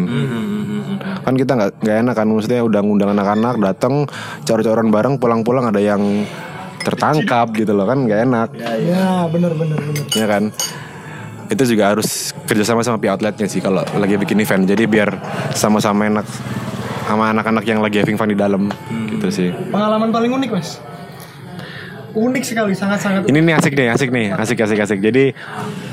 [1.22, 4.10] Kan kita nggak nggak enak kan maksudnya udah ngundang anak-anak datang
[4.42, 6.26] cor-coran bareng pulang-pulang ada yang
[6.82, 8.50] tertangkap gitu loh kan nggak enak.
[8.82, 10.06] Ya benar benar benar.
[10.18, 10.44] ya kan?
[11.46, 14.66] Itu juga harus kerjasama sama pihak outletnya sih kalau lagi bikin event.
[14.66, 15.14] Jadi biar
[15.54, 16.26] sama-sama enak
[17.06, 18.68] sama anak-anak yang lagi having fun di dalam
[19.14, 20.82] gitu sih Pengalaman paling unik mas.
[22.16, 23.22] Unik sekali sangat sangat.
[23.28, 25.36] ini nih asik nih asik nih asik asik asik jadi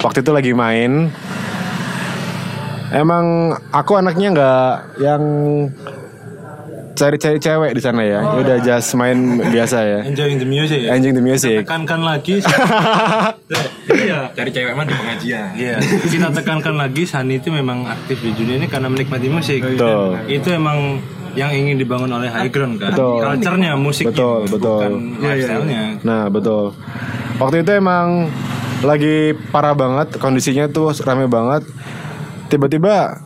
[0.01, 1.11] waktu itu lagi main
[2.95, 5.23] emang aku anaknya nggak yang
[6.93, 10.95] cari-cari cewek di sana ya udah just main biasa ya Enjoying the music ya.
[10.95, 12.39] enjoying the music Tekankan lagi.
[13.83, 14.31] Iya.
[14.33, 15.53] Cari cewek mah di pengajian.
[15.55, 15.77] Iya,
[16.07, 19.61] kita tekankan lagi Sani itu memang aktif di dunia ini karena menikmati musik.
[19.61, 20.17] Betul.
[20.27, 22.93] Itu emang yang ingin dibangun oleh High Ground kan.
[22.93, 23.21] Betul.
[23.21, 24.81] Culture-nya musiknya, Betul, betul.
[24.81, 25.83] bukan lifestyle-nya.
[26.03, 26.77] Nah betul
[27.37, 28.29] Waktu itu emang
[28.83, 29.17] Lagi
[29.49, 31.65] parah banget Kondisinya tuh rame banget
[32.49, 33.17] Tiba-tiba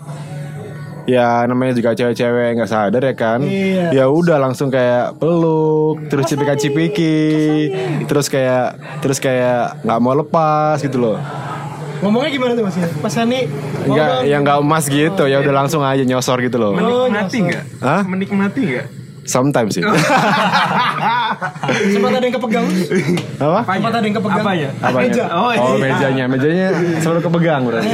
[1.06, 3.94] Ya namanya juga cewek-cewek nggak sadar ya kan Iya.
[3.94, 7.70] Ya udah langsung kayak peluk Terus cipika-cipiki
[8.04, 11.18] Terus kayak Terus kayak nggak mau lepas gitu loh
[11.96, 12.76] Ngomongnya gimana tuh mas?
[13.00, 13.48] Pas Hani
[13.86, 16.74] Enggak, yang nggak emas gitu ya udah langsung aja nyosor gitu loh.
[16.74, 17.64] Menikmati nggak?
[17.80, 18.02] Hah?
[18.02, 18.86] Menikmati nggak?
[19.26, 19.82] Sometimes sih.
[21.90, 22.64] sempat ada yang kepegang.
[23.36, 23.60] Apa?
[23.68, 24.44] Sempat ada yang kepegang.
[24.46, 24.68] Apanya?
[24.80, 25.10] Apanya?
[25.10, 25.24] Meja.
[25.28, 26.68] Oh, Oh, mejanya, mejanya
[27.02, 27.88] selalu kepegang berarti.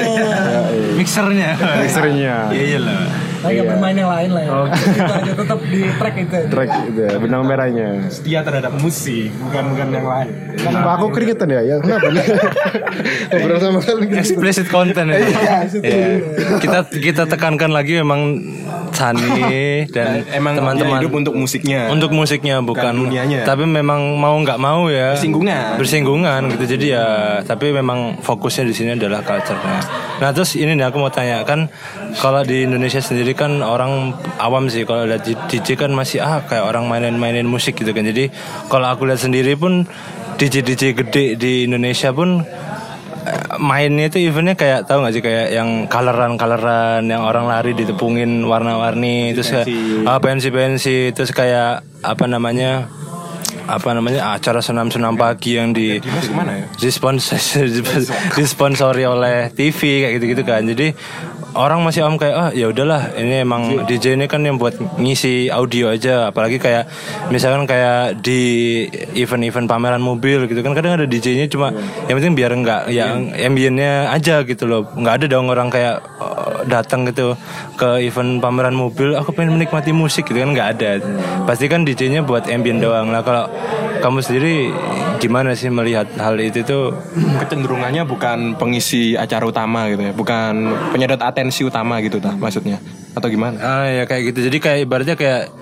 [0.94, 1.50] Mixernya.
[1.82, 2.34] Mixernya.
[2.52, 3.00] Iya iya lah.
[3.42, 4.50] Tapi nggak bermain yang lain lah ya.
[4.70, 6.36] Itu aja tetap di track itu.
[6.46, 7.88] Track itu ya, benang merahnya.
[8.06, 10.30] Setia terhadap musik, bukan bukan yang lain.
[10.62, 11.60] Kan aku keringetan ya?
[11.66, 12.22] Ya kenapa nih?
[13.34, 14.14] Ngobrol sama kalian.
[14.14, 15.18] Explicit content ya.
[15.82, 16.06] Iya.
[16.62, 18.38] Kita kita tekankan lagi memang
[18.92, 21.88] Sani dan Emang teman-teman hidup untuk musiknya.
[21.90, 23.42] untuk musiknya bukan dunianya.
[23.42, 25.16] tapi memang mau nggak mau ya.
[25.16, 25.80] Bersinggungan.
[25.80, 26.64] bersinggungan gitu.
[26.78, 27.06] Jadi ya
[27.42, 29.80] tapi memang fokusnya di sini adalah culture-nya.
[30.22, 31.66] Nah terus ini nih aku mau tanya kan
[32.20, 34.84] kalau di Indonesia sendiri kan orang awam sih.
[34.86, 38.06] Kalau lihat DJ kan masih ah kayak orang mainin-mainin musik gitu kan.
[38.06, 38.30] Jadi
[38.68, 39.88] kalau aku lihat sendiri pun
[40.36, 42.42] DJ DJ gede di Indonesia pun
[43.60, 48.40] mainnya itu eventnya kayak tahu nggak sih kayak yang coloran coloran yang orang lari ditepungin
[48.48, 49.68] warna-warni terus kayak
[50.08, 52.88] ah pensi pensi terus kayak apa namanya
[53.68, 56.00] apa namanya acara senam-senam pagi yang di
[56.64, 56.66] ya?
[58.38, 60.62] disponsori oleh TV kayak gitu-gitu kan.
[60.66, 60.90] Jadi
[61.52, 65.52] orang masih om kayak ah ya udahlah ini emang DJ ini kan yang buat ngisi
[65.52, 66.32] audio aja.
[66.32, 66.88] Apalagi kayak
[67.28, 68.84] misalkan kayak di
[69.16, 71.72] event-event pameran mobil gitu kan kadang ada DJ-nya cuma
[72.08, 74.88] yang penting biar enggak yang ambiennya aja gitu loh.
[74.96, 77.36] Nggak ada dong orang kayak eh, datang gitu
[77.76, 80.90] ke event pameran mobil aku pengen menikmati musik gitu kan nggak ada.
[81.44, 83.12] Pasti kan DJ-nya buat ambien doang.
[83.12, 83.44] Lah kalau
[84.02, 84.74] kamu sendiri
[85.22, 86.90] gimana sih melihat hal itu tuh
[87.38, 92.82] Kecenderungannya bukan pengisi acara utama gitu ya, bukan penyedot atensi utama gitu tah maksudnya
[93.14, 93.56] atau gimana?
[93.62, 94.50] Ah ya kayak gitu.
[94.50, 95.52] Jadi kayak ibaratnya kayak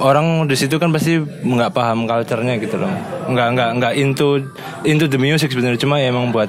[0.00, 2.88] orang di situ kan pasti nggak paham culture-nya gitu loh.
[3.28, 4.40] Nggak nggak nggak into
[4.88, 6.48] into the music sebenarnya cuma ya emang buat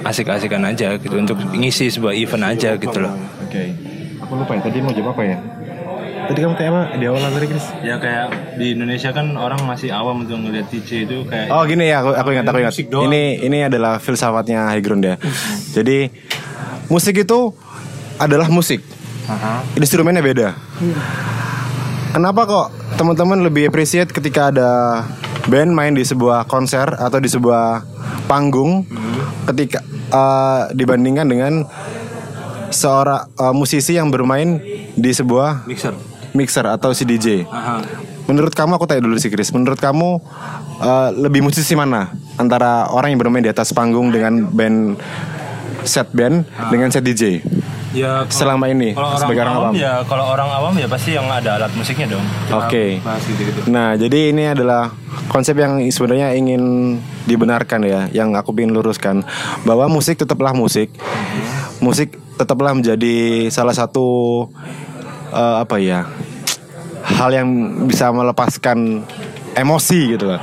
[0.00, 3.12] asik-asikan aja gitu untuk ngisi sebuah event aja gitu loh.
[3.44, 3.76] Oke.
[4.24, 5.36] Aku lupa ya tadi mau jawab apa ya?
[6.30, 7.66] Tadi kamu kayak apa di awal tadi Chris?
[7.82, 11.90] Ya kayak di Indonesia kan orang masih awam untuk ngeliat DJ itu kayak Oh gini
[11.90, 12.74] ya, aku, aku ingat, aku ingat.
[12.78, 15.18] Ini ini adalah filsafatnya High Ground ya.
[15.74, 16.06] Jadi
[16.86, 17.50] musik itu
[18.14, 18.78] adalah musik.
[19.74, 20.54] Instrumennya beda.
[22.14, 24.70] Kenapa kok teman-teman lebih appreciate ketika ada
[25.50, 27.82] band main di sebuah konser atau di sebuah
[28.30, 28.86] panggung
[29.50, 29.82] ketika
[30.14, 31.66] eh, dibandingkan dengan
[32.70, 34.62] seorang eh, musisi yang bermain
[34.94, 36.19] di sebuah mixer.
[36.32, 37.44] Mixer atau si DJ.
[37.44, 37.82] Aha.
[38.24, 39.50] Menurut kamu aku tanya dulu sih Chris.
[39.50, 40.22] Menurut kamu
[40.78, 44.94] eh, lebih musisi mana antara orang yang bermain di atas panggung dengan band
[45.82, 47.40] set band dengan set DJ?
[47.90, 49.74] Ya kalau- Selama ini, kalau orang sebagai orang awam, awam.
[49.74, 52.22] ya kalau orang awam ya pasti yang ada alat musiknya dong.
[52.54, 53.02] Oke.
[53.26, 53.66] gitu-gitu.
[53.66, 54.94] Nah, jadi ini adalah
[55.26, 56.62] konsep yang sebenarnya ingin
[57.26, 59.26] dibenarkan ya, yang aku ingin luruskan
[59.66, 60.94] bahwa musik tetaplah musik.
[61.82, 64.46] Musik tetaplah menjadi salah satu
[65.30, 66.06] eh, apa ya?
[67.00, 67.48] hal yang
[67.88, 69.04] bisa melepaskan
[69.56, 70.40] emosi gitu loh.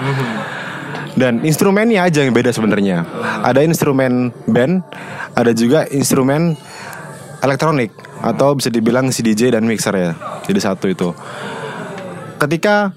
[1.18, 3.06] Dan instrumennya aja yang beda sebenarnya.
[3.42, 4.86] Ada instrumen band,
[5.34, 6.54] ada juga instrumen
[7.42, 7.90] elektronik
[8.22, 10.12] atau bisa dibilang si DJ dan mixer ya.
[10.46, 11.10] Jadi satu itu
[12.38, 12.94] ketika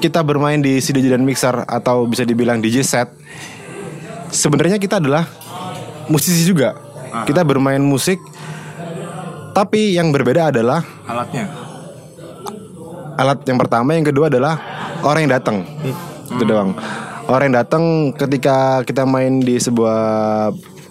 [0.00, 3.08] kita bermain di CD dan mixer atau bisa dibilang DJ set,
[4.32, 5.28] sebenarnya kita adalah
[6.08, 6.72] musisi juga.
[7.28, 8.16] Kita bermain musik,
[9.50, 11.46] tapi yang berbeda adalah Alatnya.
[13.20, 14.56] alat yang pertama, yang kedua adalah
[15.04, 15.56] orang yang datang.
[16.30, 16.72] Itu doang.
[17.28, 17.84] Orang yang datang
[18.16, 20.00] ketika kita main di sebuah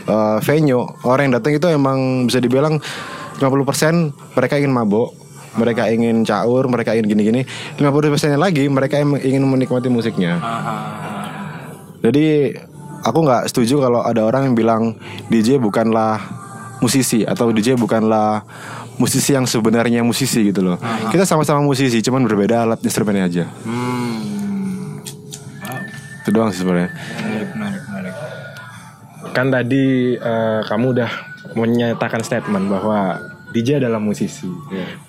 [0.06, 2.78] uh, venue, orang yang datang itu emang bisa dibilang
[3.42, 5.16] 50% mereka ingin mabok,
[5.58, 7.42] mereka ingin caur, mereka ingin gini-gini.
[7.82, 10.38] 50% lagi mereka ingin menikmati musiknya.
[12.00, 12.56] Jadi
[13.04, 14.84] aku nggak setuju kalau ada orang yang bilang
[15.28, 16.39] DJ bukanlah
[16.80, 18.44] musisi atau DJ bukanlah
[19.00, 20.78] musisi yang sebenarnya musisi gitu loh.
[21.12, 23.46] Kita sama-sama musisi, cuman berbeda alat instrumennya aja.
[26.24, 26.92] Itu doang sih sebenarnya.
[26.92, 28.16] Menarik, menarik, menarik.
[29.32, 31.12] Kan tadi eh, kamu udah
[31.56, 33.20] menyatakan statement bahwa
[33.50, 34.50] DJ adalah musisi.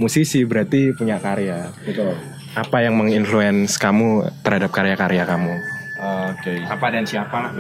[0.01, 1.69] Musisi berarti punya karya.
[1.85, 2.17] Betul.
[2.57, 5.55] Apa yang menginfluence kamu terhadap karya-karya kamu?
[6.33, 6.55] Oke.
[6.65, 7.53] Apa dan siapa?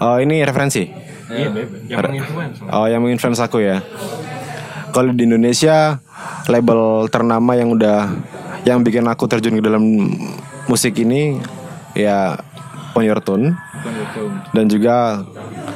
[0.00, 0.88] Oh ini referensi.
[1.28, 1.48] Iya,
[1.86, 2.56] yang menginfluence.
[2.66, 3.84] Oh yang menginfluence aku ya.
[4.88, 6.00] Kalau di Indonesia
[6.46, 8.08] label ternama yang udah
[8.64, 9.84] yang bikin aku terjun ke dalam
[10.64, 11.36] musik ini
[11.92, 12.36] ya
[12.92, 13.52] On Your Tune
[14.50, 15.22] dan juga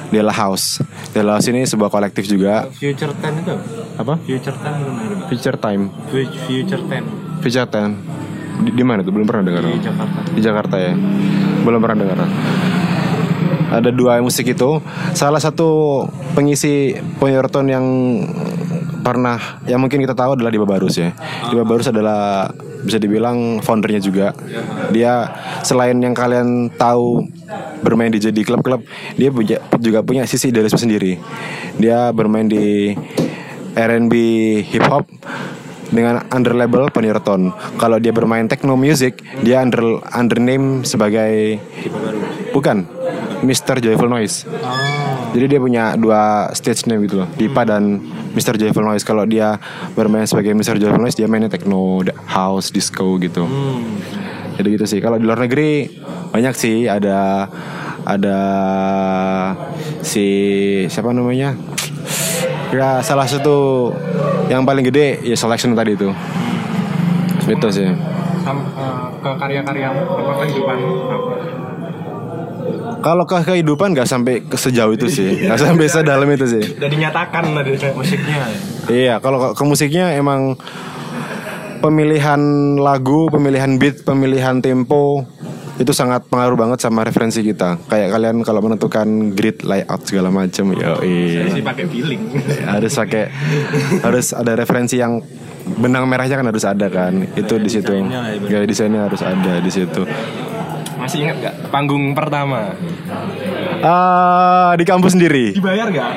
[0.09, 0.81] Dela House.
[1.13, 2.69] Dela House ini sebuah kolektif juga.
[2.69, 3.55] Future Ten itu
[3.97, 4.17] Apa?
[4.19, 5.29] Future belum dengar.
[5.29, 5.83] Future Time.
[6.09, 7.05] Fu- Future Ten
[7.41, 7.93] Future Time.
[8.63, 9.13] Di, di mana tuh?
[9.13, 9.63] Belum pernah dengar.
[9.65, 10.19] di Jakarta.
[10.29, 10.93] Di Jakarta ya.
[11.63, 12.19] Belum pernah dengar.
[13.73, 14.85] Ada dua musik itu.
[15.17, 16.05] Salah satu
[16.37, 17.87] pengisi Ponyorton yang
[19.03, 21.11] pernah yang mungkin kita tahu adalah Diba Barus ya.
[21.49, 22.53] Diba Barus adalah
[22.83, 24.37] bisa dibilang foundernya juga.
[24.95, 25.31] Dia
[25.65, 27.27] selain yang kalian tahu
[27.83, 28.87] bermain di jadi klub-klub,
[29.19, 29.31] dia
[29.83, 31.19] juga punya sisi idealisme sendiri.
[31.79, 32.95] Dia bermain di
[33.75, 34.15] R&B
[34.69, 35.09] hip hop
[35.93, 37.53] dengan under label Ponyorton.
[37.77, 41.59] Kalau dia bermain techno music, dia under under name sebagai
[42.55, 42.87] bukan
[43.43, 43.83] Mr.
[43.83, 44.47] Joyful Noise.
[45.33, 47.99] Jadi dia punya dua stage name gitu loh, Dipa dan
[48.37, 48.55] Mr.
[48.61, 49.03] Joyful Noise.
[49.03, 49.57] Kalau dia
[49.97, 50.79] bermain sebagai Mr.
[50.79, 53.49] Joyful Noise, dia mainnya techno, house, disco gitu.
[54.61, 55.01] Jadi gitu sih.
[55.01, 55.89] Kalau di luar negeri
[56.33, 57.49] banyak sih ada
[58.05, 58.39] ada
[60.05, 60.27] si
[60.93, 61.57] siapa namanya?
[62.73, 63.93] Ya salah satu
[64.49, 66.13] yang paling gede ya selection tadi itu.
[67.49, 67.89] Itu sih.
[69.23, 70.79] ke karya-karyamu, apa kehidupan
[73.03, 76.63] Kalau ke kehidupan nggak sampai ke sejauh itu sih, nggak sampai sedalam itu sih.
[76.73, 78.37] Udah dinyatakan tadi musiknya.
[78.87, 80.55] Iya, kalau ke- ke musiknya emang
[81.79, 82.39] pemilihan
[82.79, 85.27] lagu, pemilihan beat, pemilihan tempo
[85.75, 87.81] itu sangat pengaruh banget sama referensi kita.
[87.85, 90.95] Kayak kalian kalau menentukan grid layout segala macam, ya
[91.49, 92.23] Sih pakai feeling.
[92.65, 93.25] harus pakai
[93.99, 95.19] harus ada referensi yang
[95.75, 97.27] benang merahnya kan harus ada kan.
[97.35, 97.91] Itu di situ.
[98.47, 100.07] Gaya desainnya harus ada di situ.
[101.03, 102.79] Masih ingat gak panggung pertama?
[103.83, 105.51] Ah, di kampus sendiri.
[105.51, 106.13] Dibayar gak?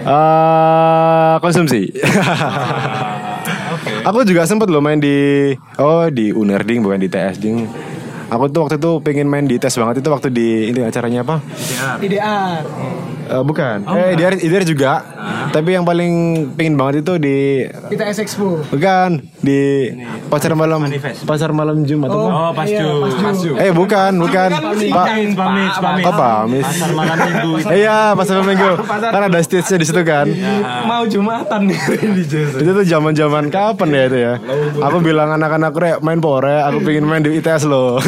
[0.00, 1.92] Ah, konsumsi.
[4.02, 7.70] Aku juga sempet loh main di oh di Unerding bukan di TS ding.
[8.30, 11.42] Aku tuh waktu itu pengen main di tes banget itu waktu di ini acaranya apa?
[12.02, 12.62] IDR.
[13.30, 13.76] Eh, bukan.
[13.86, 14.92] eh IDR, IDR juga.
[15.48, 16.12] Tapi yang paling
[16.52, 18.58] pengen banget itu di ITS Expo.
[18.64, 19.90] bukan di
[20.26, 20.82] pasar malam
[21.22, 22.18] pasar malam Jumat apa?
[22.20, 22.98] Oh, pas Iya, Jul.
[23.22, 23.54] pas Jul.
[23.56, 24.48] Eh bukan, bukan.
[24.50, 26.04] Pak Pamit, pamit, pamit.
[26.04, 26.30] apa?
[26.60, 27.50] Pasar malam minggu.
[27.80, 28.70] Iya, pasar malam minggu.
[28.84, 30.26] Kan ada stage-nya di situ kan.
[30.84, 31.78] Mau jumatan nih
[32.16, 32.22] di.
[32.56, 34.34] Itu tuh zaman-zaman kapan ya itu ya?
[34.80, 37.98] Aku bilang anak-anak rek main pore, aku pengen main di ITS loh.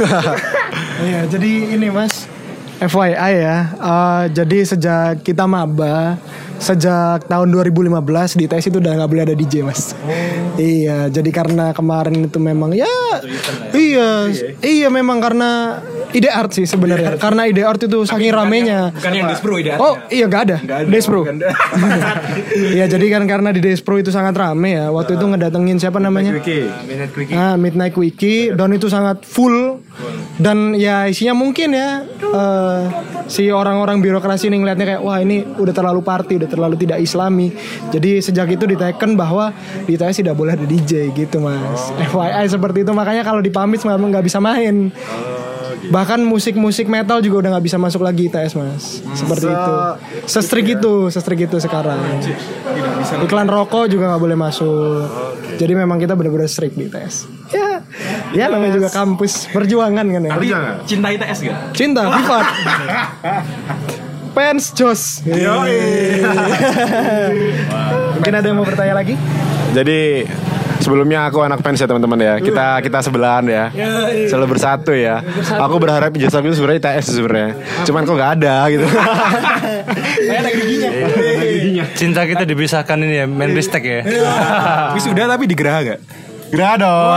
[1.02, 2.30] Iya, jadi ini Mas
[2.82, 3.58] FYI ya.
[3.78, 6.18] eh, jadi sejak kita maba,
[6.58, 9.94] sejak tahun 2015 di ITS itu udah nggak boleh ada DJ Mas.
[10.58, 12.90] Iya, jadi karena kemarin itu memang ya,
[13.74, 14.30] iya,
[14.62, 17.16] iya memang karena ide art sih sebenarnya.
[17.16, 18.92] Karena ide art itu saking ramenya.
[18.94, 20.56] Bukan yang dispro ide Oh iya gak ada,
[20.86, 21.24] Despro.
[22.52, 24.92] Iya jadi kan karena di Despro itu sangat rame ya.
[24.92, 26.36] Waktu itu ngedatengin siapa namanya?
[27.32, 29.80] Ah Midnight Quickie dan itu sangat full
[30.40, 32.80] dan ya isinya mungkin ya eh,
[33.28, 37.52] si orang-orang birokrasi ini ngeliatnya kayak wah ini udah terlalu party, udah terlalu tidak islami.
[37.92, 39.52] Jadi sejak itu diteken bahwa
[39.84, 41.92] di ITS tidak boleh ada DJ gitu mas.
[42.12, 44.90] FYI seperti itu makanya kalau dipamit nggak bisa main.
[45.90, 49.00] Bahkan musik-musik metal juga udah nggak bisa masuk lagi ITS mas.
[49.16, 49.74] Seperti itu.
[50.28, 52.00] Sestrik itu Sestrik itu sekarang.
[53.24, 55.06] Iklan rokok juga nggak boleh masuk.
[55.56, 57.84] Jadi memang kita benar-benar strict di ITS Ya.
[58.32, 60.32] Ya namanya juga kampus Perjuangan kan ya.
[60.32, 60.48] Tapi
[60.88, 61.58] cinta ITS gak?
[61.76, 62.46] Cinta Vivat.
[64.32, 65.20] Fans Jos.
[68.16, 69.14] Mungkin ada yang mau bertanya lagi?
[69.76, 70.24] Jadi
[70.82, 72.34] sebelumnya aku anak fans ya teman-teman ya.
[72.42, 73.64] Kita kita sebelahan ya.
[74.26, 75.22] Selalu bersatu ya.
[75.56, 77.50] Aku berharap jasa itu sebenarnya ITS sebenarnya.
[77.86, 78.86] Cuman kok nggak ada gitu.
[81.98, 84.00] Cinta kita dipisahkan ini ya, main ristek ya.
[84.98, 86.00] Wisuda tapi di Geraha gak?
[86.52, 87.08] Gerah dong.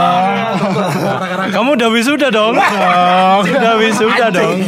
[1.52, 2.56] Kamu udah wisuda dong.
[2.56, 4.64] Udah wisuda dong.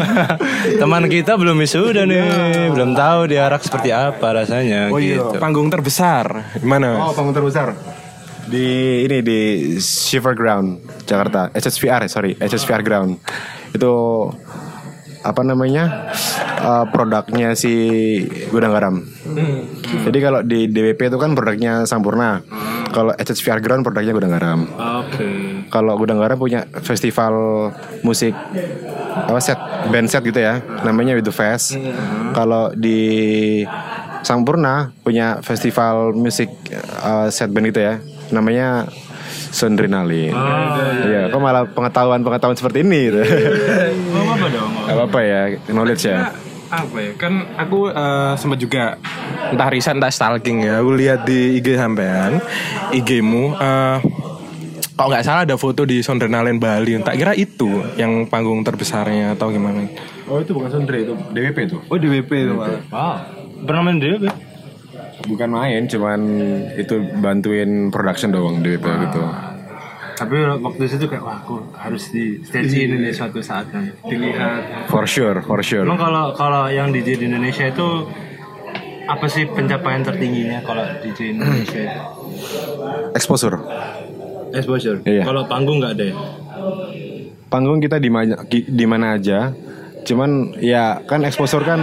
[0.76, 5.40] Teman kita belum wisuda nih, belum tahu diarak seperti apa rasanya Oh iya, gitu.
[5.40, 6.52] panggung terbesar.
[6.60, 7.00] Gimana?
[7.00, 7.72] Oh, panggung terbesar.
[8.48, 9.40] Di ini di
[9.76, 11.52] Shiver Ground Jakarta.
[11.52, 13.20] HSVR sorry, HSVR Ground.
[13.76, 13.92] Itu
[15.22, 16.08] apa namanya
[16.62, 17.72] eh, produknya si
[18.48, 19.04] Gudang Garam.
[20.08, 22.40] Jadi kalau di DWP itu kan produknya Sampurna.
[22.88, 24.60] Kalau HSVR Ground produknya Gudang Garam.
[25.04, 25.28] Oke.
[25.68, 27.68] Kalau Gudang Garam punya festival
[28.00, 28.32] musik
[29.18, 29.58] apa set
[29.90, 31.76] band set gitu ya, namanya With The Fest.
[32.32, 33.62] Kalau di
[34.22, 36.48] Sampurna punya festival musik
[37.04, 38.86] uh, set band gitu ya, namanya
[39.48, 40.32] Sondrinalin.
[41.04, 43.20] Iya, kok malah pengetahuan-pengetahuan seperti ini gitu.
[44.12, 44.70] Oh, apa dong?
[44.82, 46.32] Gak apa-apa ya, knowledge ya.
[46.68, 49.00] apa ya kan aku eh, sempat juga
[49.48, 52.44] entah riset entah stalking ya aku lihat di IG sampean
[52.92, 53.96] IG-mu eh,
[54.92, 59.48] kalau nggak salah ada foto di Sondrenalen Bali tak kira itu yang panggung terbesarnya atau
[59.48, 59.88] gimana
[60.28, 61.76] Oh itu bukan Sondre, itu DWP itu.
[61.80, 63.16] oh DWP itu Wow.
[63.64, 64.28] Pernah main dia, Be?
[65.28, 66.20] Bukan main, cuman
[66.80, 69.22] itu bantuin production doang DWP gitu.
[70.18, 74.90] Tapi waktu itu kayak wah aku harus di stage ini nih suatu saat kan dilihat.
[74.90, 75.86] For sure, for sure.
[75.86, 78.08] Emang kalau kalau yang DJ di Indonesia itu
[79.06, 82.02] apa sih pencapaian tertingginya kalau DJ Indonesia itu?
[83.14, 83.62] Exposure.
[84.50, 84.98] Exposure.
[85.06, 85.22] Iya.
[85.22, 86.16] Kalau panggung nggak ada ya?
[87.48, 89.52] panggung kita di mana di mana aja
[90.04, 91.80] cuman ya kan exposure kan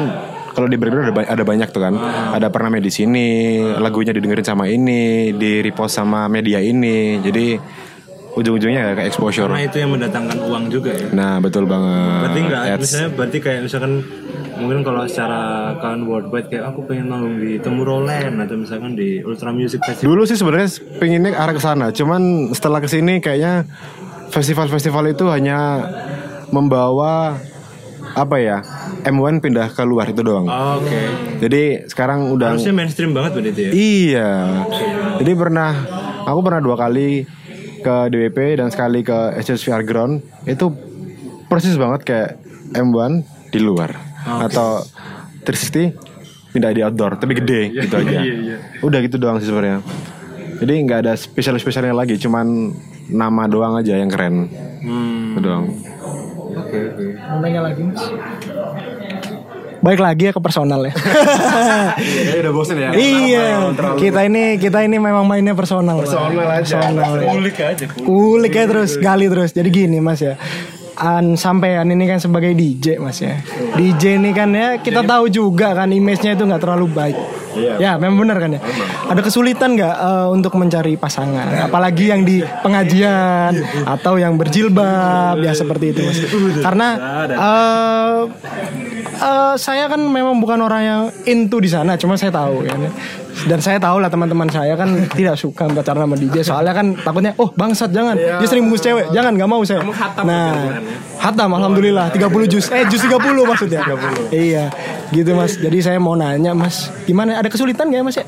[0.55, 1.93] kalau di Breakdown ada, ba- ada banyak tuh kan.
[2.31, 3.27] Ada pernah di sini
[3.75, 7.19] lagunya didengerin sama ini di repost sama media ini.
[7.19, 7.59] Jadi
[8.35, 9.47] ujung-ujungnya ya ke exposure.
[9.47, 11.07] Karena itu yang mendatangkan uang juga ya.
[11.15, 12.19] nah betul banget.
[12.19, 12.81] Berarti enggak, Ads.
[12.83, 13.91] misalnya berarti kayak misalkan
[14.55, 15.41] mungkin kalau secara
[15.79, 20.07] kan worldwide kayak aku pengen manggung di Tomorrowland atau misalkan di Ultra Music Festival.
[20.11, 20.67] dulu sih sebenarnya
[20.99, 21.95] pengennya arah ke sana.
[21.95, 23.67] Cuman setelah ke sini kayaknya
[24.31, 25.87] festival-festival itu hanya
[26.51, 27.39] membawa
[28.15, 28.57] apa ya
[29.03, 30.99] M1 pindah keluar itu doang Oh, Oke.
[31.43, 33.71] jadi sekarang udah Harusnya mainstream banget berarti ya.
[33.75, 34.31] Iya.
[35.19, 35.71] Jadi pernah
[36.23, 37.27] aku pernah dua kali
[37.83, 40.71] ke DWP dan sekali ke HSVR Ground itu
[41.45, 42.29] persis banget kayak
[42.73, 43.93] M1 di luar
[44.25, 44.81] atau
[45.45, 45.93] 360
[46.49, 48.19] pindah di outdoor tapi gede gitu aja.
[48.81, 49.83] Udah gitu doang sih sebenarnya.
[50.55, 52.71] Jadi nggak ada spesial spesialnya lagi, cuman
[53.11, 54.47] nama doang aja yang keren.
[54.81, 55.35] Hmm.
[55.35, 55.65] Itu doang.
[56.75, 57.05] Oke.
[57.29, 58.01] Mau nanya lagi mas?
[59.85, 60.93] Baik lagi ya ke personal ya.
[60.97, 62.89] Kayaknya udah bosen ya.
[62.97, 63.69] iya.
[64.01, 66.01] Kita ini kita ini memang mainnya personal.
[66.01, 66.89] Personal aja.
[67.21, 67.85] Kulik aja.
[67.93, 69.53] Kulik ya terus, gali terus.
[69.53, 70.41] Jadi gini mas ya.
[70.97, 73.37] An sampean ini kan sebagai DJ mas ya.
[73.77, 77.17] DJ ini kan ya kita tahu juga kan image-nya itu nggak terlalu baik.
[77.55, 78.61] Ya memang benar kan ya.
[79.07, 83.55] Ada kesulitan nggak eh, untuk mencari pasangan, apalagi yang di pengajian
[83.87, 86.19] atau yang berjilbab ya seperti itu mas.
[86.61, 86.87] Karena
[87.31, 88.19] eh,
[89.15, 92.75] eh, saya kan memang bukan orang yang into di sana, cuma saya tahu ya.
[93.35, 97.35] Dan saya tahu lah teman-teman saya kan tidak suka pacaran sama DJ soalnya kan takutnya
[97.35, 99.83] oh bangsat jangan dia sering bungkus cewek jangan nggak mau saya.
[100.23, 100.79] Nah,
[101.19, 103.11] hatam alhamdulillah 30 jus eh jus 30
[103.43, 103.83] maksudnya.
[104.31, 104.71] Iya,
[105.11, 105.59] gitu Mas.
[105.59, 108.25] Jadi saya mau nanya Mas, gimana ada kesulitan nggak ya Mas ya?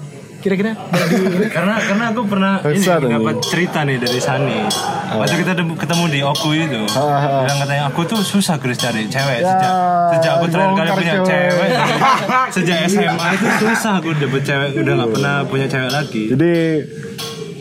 [0.47, 0.71] Kira-kira
[1.55, 4.63] karena karena aku pernah ini dapat cerita nih dari Sani.
[5.11, 9.71] Waktu kita ketemu di Oku itu, bilang katanya aku tuh susah Chris cari cewek sejak
[10.15, 11.69] sejak aku terakhir kali punya cewek.
[12.55, 16.23] sejak SMA itu susah aku dapet cewek udah nggak pernah punya cewek lagi.
[16.31, 16.53] Jadi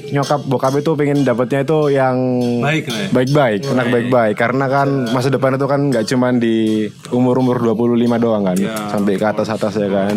[0.06, 2.14] nyokap bokap itu pengen dapetnya itu yang
[2.62, 2.98] Baik lah.
[3.02, 3.08] ya.
[3.10, 8.46] baik-baik, anak baik-baik karena kan masa depan itu kan nggak cuman di umur-umur 25 doang
[8.46, 8.54] kan,
[8.86, 10.14] sampai ke atas-atas ya kan.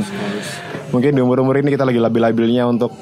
[0.90, 2.94] Mungkin di umur-umur ini kita lagi labil-labilnya untuk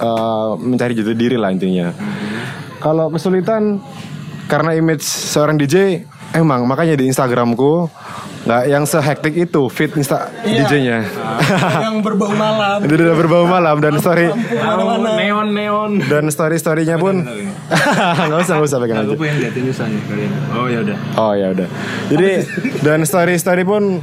[0.00, 1.92] eh, mencari jati diri lah intinya.
[2.78, 3.82] Kalau kesulitan
[4.48, 7.88] karena image seorang DJ emang makanya di Instagramku
[8.48, 11.04] nggak yang sehektik itu fit Insta DJ-nya.
[11.84, 12.80] yang berbau malam?
[12.80, 14.32] Itu udah berbau malam dan story
[15.20, 15.90] neon neon.
[16.08, 17.28] dan story storynya pun
[18.28, 19.68] nggak usah nggak usah pegang aja Aku pengen liatin.
[20.56, 20.96] Oh ya udah.
[21.20, 21.68] oh ya udah
[22.08, 22.30] jadi
[22.80, 24.00] dan story story pun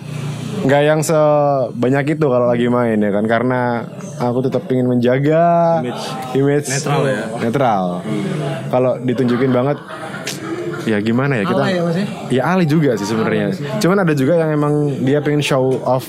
[0.65, 3.25] nggak yang sebanyak itu kalau lagi main ya kan?
[3.29, 3.85] Karena
[4.17, 5.79] aku tetap ingin menjaga
[6.33, 7.21] image, Netral ya.
[7.37, 7.83] netral.
[8.73, 9.77] Kalau ditunjukin banget
[10.85, 11.63] ya gimana ya kita?
[11.65, 12.05] Alay ya, Mas ya?
[12.29, 13.53] ya alay juga sih sebenarnya.
[13.81, 14.73] Cuman ada juga yang emang
[15.05, 16.05] dia pengen show off.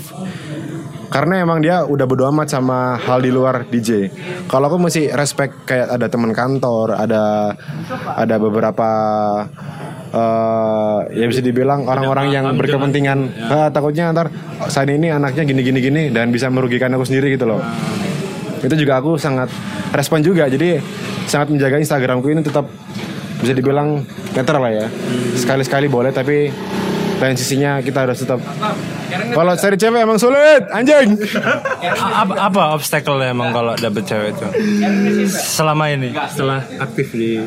[1.06, 4.10] Karena emang dia udah bodo amat sama hal di luar DJ.
[4.50, 7.54] Kalau aku masih respect kayak ada teman kantor, ada
[8.18, 8.88] ada beberapa
[10.16, 13.18] eh ya bisa dibilang orang-orang yang berkepentingan.
[13.52, 14.32] Ah, takutnya ntar
[14.72, 17.60] saat ini anaknya gini gini gini dan bisa merugikan aku sendiri gitu loh.
[18.64, 19.52] Itu juga aku sangat
[19.92, 20.48] respon juga.
[20.48, 20.80] Jadi
[21.28, 22.64] sangat menjaga Instagramku ini tetap
[23.44, 24.00] bisa dibilang
[24.32, 24.86] netral lah ya.
[25.36, 26.48] Sekali-sekali boleh tapi
[27.16, 28.40] lain sisinya kita harus tetap
[29.32, 31.16] kalau cari cewek emang sulit anjing
[31.96, 34.46] apa, apa obstacle emang kalau dapet cewek itu?
[35.30, 37.40] Selama ini, setelah aktif di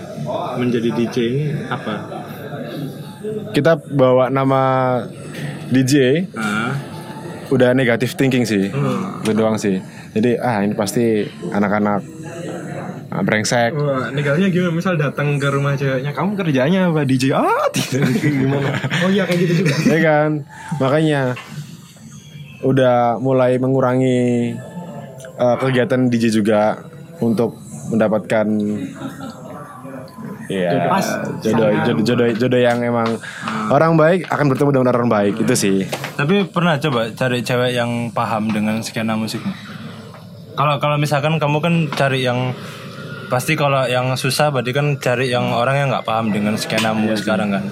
[0.58, 2.26] menjadi DJ ini apa?
[3.52, 4.62] Kita bawa nama
[5.70, 6.74] DJ Ah,
[7.50, 9.82] udah negatif thinking sih itu doang sih
[10.14, 12.02] jadi ah ini pasti anak-anak
[13.10, 14.74] ah, brengsek Wah, negalnya gimana?
[14.74, 17.34] Misal datang ke rumah ceweknya, kamu kerjanya apa DJ?
[17.34, 18.70] Ah, tidak gimana?
[19.06, 19.74] Oh iya kayak gitu juga.
[19.94, 20.30] ya kan
[20.78, 21.22] makanya
[22.62, 24.54] udah mulai mengurangi
[25.38, 26.82] eh, kegiatan DJ juga
[27.20, 27.58] untuk
[27.90, 28.46] mendapatkan
[30.50, 30.90] ya
[31.46, 33.22] jodoh, jodoh jodoh jodoh yang emang
[33.70, 35.78] orang baik akan bertemu dengan orang baik itu sih
[36.20, 39.56] tapi pernah coba cari cewek yang paham dengan skena musikmu?
[40.60, 42.52] Kalau kalau misalkan kamu kan cari yang
[43.32, 47.56] pasti kalau yang susah berarti kan cari yang orang yang nggak paham dengan skenamu sekarang
[47.56, 47.64] kan.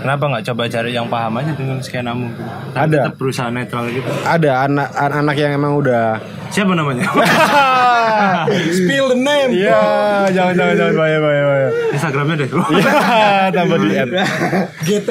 [0.00, 2.32] Kenapa nggak coba cari yang paham aja dengan skenamu?
[2.72, 2.96] Tapi Ada.
[3.04, 4.08] tetap berusaha netral gitu.
[4.24, 6.16] ada anak anak yang emang udah
[6.50, 7.06] Siapa namanya?
[8.74, 9.54] Spill the name.
[9.54, 9.78] Iya,
[10.34, 11.68] jangan jangan jangan bahaya bahaya bahaya.
[11.94, 12.48] Instagramnya deh.
[12.50, 12.92] Iya,
[13.54, 14.10] tambah di add.
[14.82, 15.10] GT.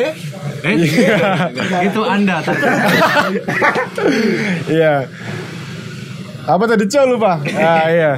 [0.60, 0.76] Eh,
[1.88, 2.60] itu anda tadi.
[4.68, 5.08] Iya.
[6.44, 7.40] Apa tadi cow lupa?
[7.56, 8.12] Ah iya.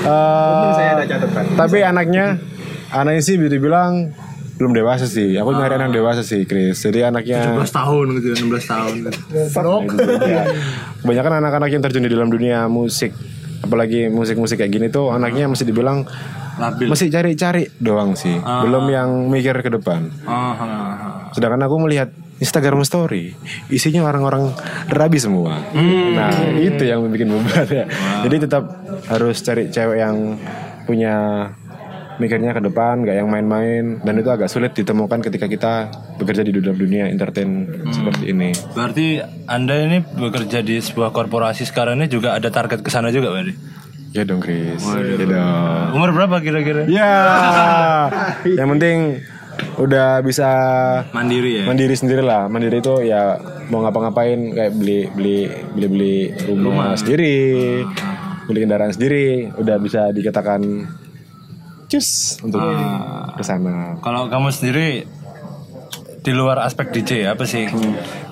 [0.00, 1.44] Eh, Saya ada catatan.
[1.60, 2.26] Tapi anaknya,
[2.88, 4.16] anaknya sih bisa dibilang
[4.56, 5.36] belum dewasa sih.
[5.36, 6.80] Aku nyari anak dewasa sih, Chris.
[6.80, 8.92] Jadi anaknya 16 tahun gitu, 16 tahun.
[8.96, 10.12] Gitu.
[10.24, 10.44] ya,
[11.04, 13.12] kebanyakan anak-anak yang terjun di dalam dunia musik,
[13.60, 16.08] apalagi musik-musik kayak gini tuh anaknya masih dibilang
[16.56, 16.88] Labil.
[16.88, 18.32] masih cari-cari doang sih.
[18.40, 20.08] Belum yang mikir ke depan.
[20.24, 21.14] Ah, ah, ah.
[21.36, 23.32] Sedangkan aku melihat Instagram story
[23.72, 24.52] isinya orang-orang
[24.92, 25.56] rabi semua.
[25.72, 27.84] Nah itu yang bikin beban ya.
[28.24, 28.64] Jadi tetap
[29.08, 30.36] harus cari cewek yang
[30.84, 31.48] punya
[32.16, 35.72] mikirnya ke depan, gak yang main-main dan itu agak sulit ditemukan ketika kita
[36.16, 38.50] bekerja di dalam dunia entertain seperti ini.
[38.72, 43.32] Berarti anda ini bekerja di sebuah korporasi sekarang ini juga ada target ke sana juga
[43.32, 43.52] berarti?
[44.16, 44.80] Ya dong Chris.
[44.80, 45.92] Ya dong.
[45.92, 46.88] Umur berapa kira-kira?
[46.88, 47.12] Ya.
[48.58, 49.20] yang penting
[49.76, 50.48] udah bisa
[51.16, 51.64] Mandiri ya.
[51.64, 53.40] mandiri sendiri lah mandiri itu ya
[53.72, 55.38] mau ngapa-ngapain kayak beli beli
[55.72, 57.80] beli beli rumah, sendiri
[58.44, 60.60] beli kendaraan sendiri udah bisa dikatakan
[61.86, 62.60] cus untuk
[63.36, 65.06] ke sana Kalau kamu sendiri
[66.26, 67.70] di luar aspek DJ apa sih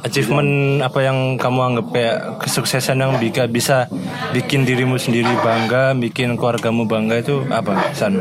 [0.02, 3.86] achievement apa yang kamu anggap kayak kesuksesan yang bisa bisa
[4.34, 8.18] bikin dirimu sendiri bangga, bikin keluargamu bangga itu apa San?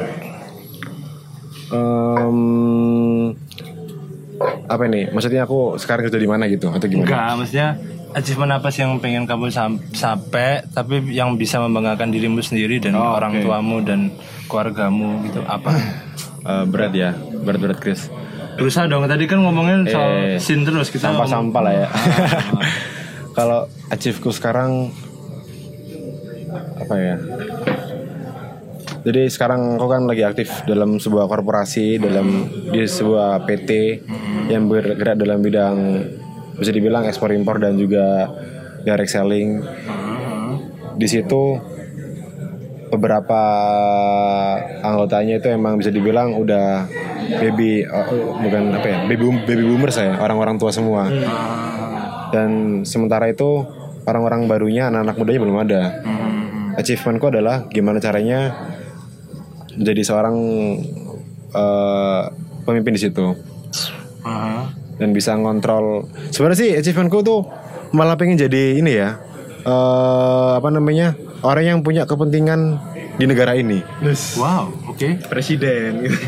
[1.73, 2.37] Em,
[4.69, 5.09] apa nih?
[5.09, 7.09] Maksudnya aku sekarang kerja di mana gitu atau gimana?
[7.09, 7.69] Enggak, maksudnya
[8.13, 12.93] achievement apa sih yang pengen kamu sam- sampai tapi yang bisa membanggakan dirimu sendiri dan
[12.93, 13.43] Oh, orang oke.
[13.43, 14.13] tuamu dan
[14.45, 15.71] keluargamu gitu apa?
[16.43, 18.11] Eh, berat ya, berat-berat Chris.
[18.53, 21.87] Berusaha dong tadi kan ngomongin soal Eh, scene terus kita ngomong- Sampah-sampah lah ya.
[23.37, 24.91] Kalau achieveku sekarang
[26.75, 27.15] apa ya?
[29.03, 32.27] Jadi sekarang aku kan lagi aktif dalam sebuah korporasi, dalam
[32.69, 34.03] di sebuah PT
[34.47, 35.75] yang bergerak dalam bidang
[36.57, 38.29] bisa dibilang ekspor impor dan juga
[38.83, 39.61] direct selling.
[40.97, 41.57] Di situ
[42.93, 43.41] beberapa
[44.85, 46.85] anggotanya itu emang bisa dibilang udah
[47.41, 51.09] baby oh, bukan apa ya baby baby boomer saya orang-orang tua semua
[52.29, 53.65] dan sementara itu
[54.05, 55.81] orang-orang barunya anak-anak mudanya belum ada
[56.77, 58.53] achievementku adalah gimana caranya
[59.77, 60.35] menjadi seorang
[61.53, 62.23] eh,
[62.65, 63.25] pemimpin di situ.
[64.97, 66.07] Dan bisa ngontrol.
[66.29, 67.45] Sebenarnya sih achievementku tuh
[67.93, 69.21] malah pengen jadi ini ya
[69.63, 71.15] eh apa namanya
[71.45, 72.81] orang yang punya kepentingan
[73.15, 73.79] di negara ini.
[74.35, 75.23] Wow, oke.
[75.29, 76.03] Presiden.
[76.03, 76.19] Gitu.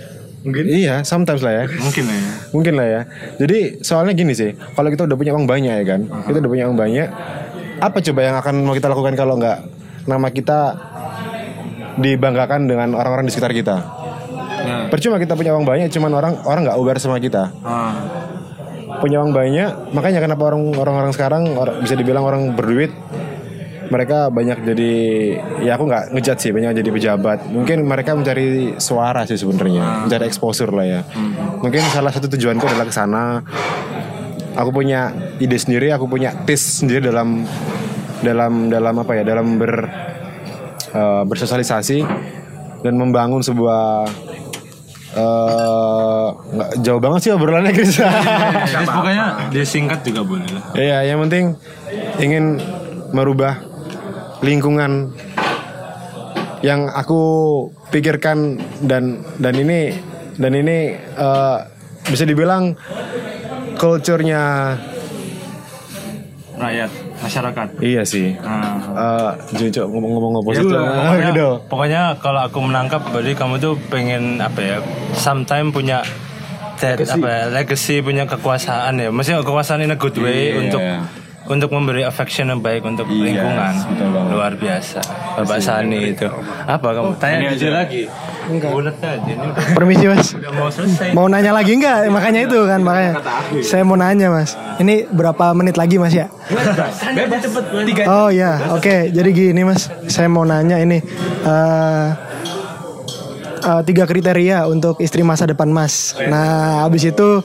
[0.44, 0.64] mungkin?
[0.68, 1.64] Iya sometimes lah ya.
[1.80, 2.20] Mungkin ya.
[2.52, 3.00] mungkin lah ya.
[3.40, 6.64] Jadi soalnya gini sih kalau kita udah punya uang banyak ya kan kita udah punya
[6.68, 7.08] uang banyak
[7.80, 9.58] apa coba yang akan mau kita lakukan kalau nggak
[10.06, 10.58] nama kita
[11.98, 13.76] dibanggakan dengan orang-orang di sekitar kita
[14.64, 14.88] Ya.
[14.88, 17.52] percuma kita punya uang banyak cuman orang orang nggak aware sama kita.
[17.60, 17.94] Ah.
[18.94, 22.94] punya uang banyak makanya kenapa orang orang-orang sekarang or- bisa dibilang orang berduit
[23.84, 24.92] mereka banyak jadi
[25.60, 27.38] ya aku nggak ngejat sih banyak jadi pejabat.
[27.52, 31.00] Mungkin mereka mencari suara sih sebenarnya mencari exposure lah ya.
[31.60, 33.44] Mungkin salah satu tujuanku adalah ke sana.
[34.56, 37.44] Aku punya ide sendiri aku punya taste sendiri dalam
[38.24, 39.72] dalam dalam apa ya dalam ber
[40.94, 41.98] eh, bersosialisasi
[42.80, 44.08] dan membangun sebuah
[45.14, 47.98] eh nggak jauh banget sih obrolannya Chris.
[48.74, 50.62] Terus pokoknya dia singkat juga boleh lah.
[50.74, 51.54] Iya, yang penting
[52.18, 52.58] ingin
[53.14, 53.62] merubah
[54.42, 55.14] lingkungan
[56.66, 57.22] yang aku
[57.92, 59.94] pikirkan dan dan ini
[60.34, 61.58] dan ini eh,
[62.10, 62.74] bisa dibilang
[63.78, 64.74] culture-nya
[66.54, 66.90] Rakyat,
[67.24, 67.66] masyarakat.
[67.80, 68.36] iya sih.
[68.36, 70.62] Eh, Jojo ngomong-ngomong apa sih?
[70.62, 71.48] Ya, Ah, pokoknya, gitu.
[71.66, 74.76] pokoknya kalau aku menangkap berarti kamu tuh pengen apa ya
[75.12, 76.04] sometime punya
[76.76, 80.58] that, apa ya, legacy punya kekuasaan ya maksudnya kekuasaan in a good way Iya.
[80.60, 80.80] untuk
[81.44, 84.32] untuk memberi affection yang baik untuk lingkungan betul banget.
[84.32, 84.98] luar biasa
[85.34, 86.28] Bapak Sani itu
[86.64, 88.08] apa kamu tanya aja lagi
[88.44, 88.70] Enggak.
[88.76, 90.36] bulat aja ini udah, Permisi mas.
[90.36, 92.12] udah mau selesai Mau nanya lagi nggak?
[92.12, 93.12] Makanya itu kan makanya.
[93.64, 94.52] Saya mau nanya mas.
[94.76, 96.28] Ini berapa menit lagi mas ya?
[97.40, 99.08] cepet tiga Oh ya, oke.
[99.08, 101.00] Jadi gini mas, saya mau nanya ini
[101.40, 102.06] eh
[103.64, 106.12] eh, tiga kriteria untuk istri masa depan mas.
[106.20, 107.40] Nah, habis itu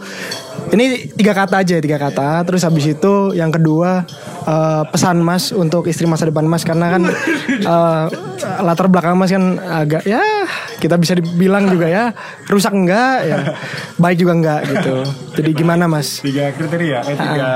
[0.70, 2.44] ini tiga kata aja, tiga kata.
[2.44, 4.04] Terus habis itu yang kedua
[4.44, 7.04] eh, pesan mas untuk istri masa depan mas karena kan
[7.50, 8.06] eh,
[8.62, 10.20] latar belakang mas kan agak ya
[10.80, 12.12] kita bisa dibilang juga ya
[12.48, 13.38] rusak enggak ya
[13.98, 14.96] baik juga enggak gitu.
[15.40, 16.20] Jadi gimana mas?
[16.20, 17.52] Tiga kriteria, eh, tiga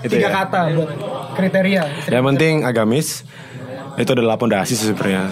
[0.00, 0.32] itu Tiga ya.
[0.32, 0.90] kata buat
[1.36, 1.82] kriteria.
[2.08, 3.08] Yang penting agamis
[3.94, 5.28] itu adalah pondasi sebenarnya.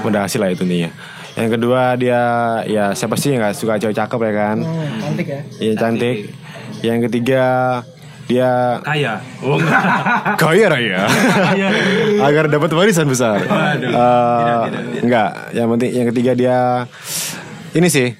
[0.00, 0.90] Pondasi lah itu nih ya.
[1.36, 2.20] Yang kedua dia
[2.64, 4.56] ya siapa sih yang nggak suka cewek cakep ya kan?
[4.64, 5.40] Hmm, cantik ya.
[5.60, 6.16] Iya cantik.
[6.80, 7.44] Yang ketiga
[8.26, 9.82] dia kaya oh enggak
[10.42, 11.06] kaya raya
[12.26, 13.38] agar dapat warisan besar.
[13.38, 14.62] Eh,
[15.06, 16.58] Enggak, yang penting yang ketiga dia
[17.70, 18.10] ini sih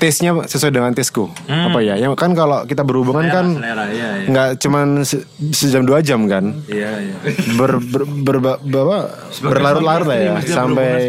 [0.00, 1.28] taste-nya sesuai dengan tasteku.
[1.44, 1.94] Apa ya?
[1.94, 6.56] Yang kan kalau kita berhubungan kan selera ya nggak cuman se- sejam dua jam kan?
[6.66, 7.14] iya iya
[7.54, 8.02] ber, ber,
[8.40, 9.08] ber- ber-
[9.42, 11.08] berlarut-larut lah ya sampai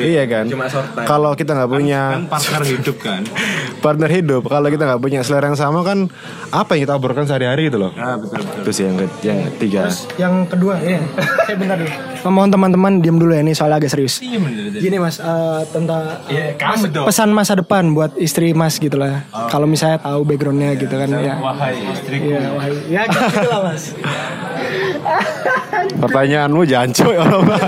[0.00, 1.04] iya kan Cuma short time.
[1.04, 3.22] kalau kita nggak punya kan partner hidup kan
[3.84, 6.08] partner hidup kalau kita nggak punya selera yang sama kan
[6.50, 9.38] apa yang kita obrolkan sehari-hari gitu loh ah betul betul itu sih yang, ke- yang
[9.50, 9.80] ketiga
[10.14, 11.00] Yang kedua, ya.
[11.46, 11.90] Saya bentar dulu.
[12.22, 14.18] Mohon teman-teman diam dulu ya ini soalnya agak serius.
[14.18, 14.38] iya
[14.72, 17.04] Gini mas, eh, tentang Iya, kamu dong.
[17.04, 19.26] pesan masa depan buat istri mas gitu lah.
[19.48, 21.34] Kalau misalnya tahu backgroundnya gitu kan ya.
[21.36, 23.82] wahai istriku Iya, wah, ya gitu lah mas.
[25.98, 27.58] pertanyaanmu jancu ya Allah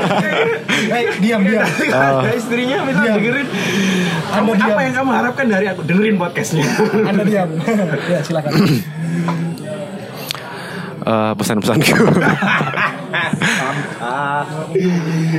[0.71, 1.67] Eh, diam diam.
[2.31, 3.47] istrinya minta dengerin
[4.31, 4.79] Anda diam.
[4.79, 6.63] yang kamu harapkan dari aku dengerin podcastnya
[7.05, 7.49] Anda diam.
[8.13, 8.53] ya silakan.
[11.05, 12.01] Eh, pesan-pesanku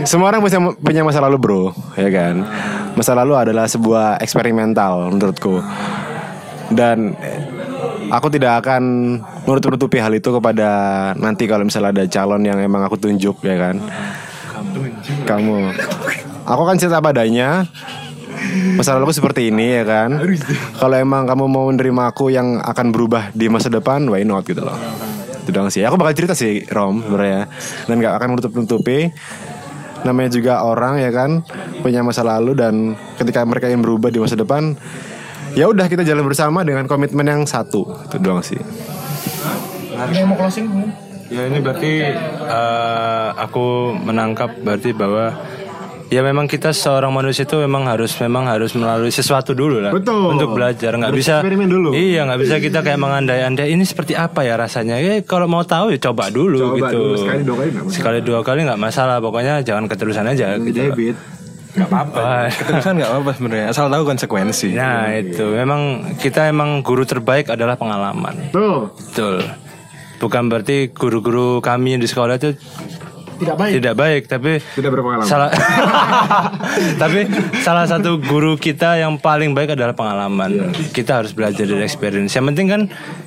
[0.09, 1.63] semua orang punya, punya masa lalu bro
[1.97, 2.45] ya kan
[2.93, 5.65] masa lalu adalah sebuah eksperimental menurutku
[6.69, 7.17] dan
[8.13, 8.83] aku tidak akan
[9.45, 10.69] menutup-nutupi hal itu kepada
[11.17, 13.77] nanti kalau misalnya ada calon yang emang aku tunjuk ya kan.
[15.25, 15.57] Kamu.
[16.45, 17.65] Aku kan cerita padanya.
[18.77, 20.09] Masa lalu seperti ini ya kan.
[20.77, 24.61] Kalau emang kamu mau menerima aku yang akan berubah di masa depan, why not gitu
[24.61, 24.77] loh.
[25.45, 25.85] Itu doang sih.
[25.85, 27.45] Aku bakal cerita sih Rom sebenarnya.
[27.85, 29.13] Dan gak akan menutup-nutupi
[30.05, 31.41] namanya juga orang ya kan
[31.81, 34.77] punya masa lalu dan ketika mereka ingin berubah di masa depan
[35.57, 38.61] ya udah kita jalan bersama dengan komitmen yang satu itu doang sih
[41.25, 42.05] Ya ini berarti
[42.45, 45.33] eh, aku menangkap berarti bahwa
[46.05, 50.37] ya memang kita seorang manusia itu memang harus memang harus melalui sesuatu dulu lah Betul.
[50.37, 51.89] untuk belajar nggak bisa eksperimen dulu.
[51.91, 55.89] iya nggak bisa kita kayak mengandai-andai ini seperti apa ya rasanya ya kalau mau tahu
[55.89, 57.97] ya coba dulu Coba gitu dulu, sekali dua kali nggak masalah.
[57.97, 61.17] sekali dua kali nggak masalah pokoknya jangan keterusan aja gitu Debit
[61.75, 62.47] Gak apa-apa.
[62.55, 63.67] Keterusan gak apa-apa sebenarnya.
[63.67, 64.71] Asal tahu konsekuensi.
[64.71, 65.81] nah itu memang
[66.15, 69.43] kita emang guru terbaik adalah pengalaman tuh betul
[70.15, 72.55] bukan berarti guru-guru kami di sekolah itu
[73.35, 73.73] Tidak baik.
[73.75, 75.27] tidak baik tapi tidak berpengalaman.
[75.27, 75.49] salah
[77.01, 77.27] tapi
[77.59, 80.71] salah satu guru kita yang paling baik adalah pengalaman.
[80.91, 82.31] Kita harus belajar dari experience.
[82.31, 82.81] Yang penting kan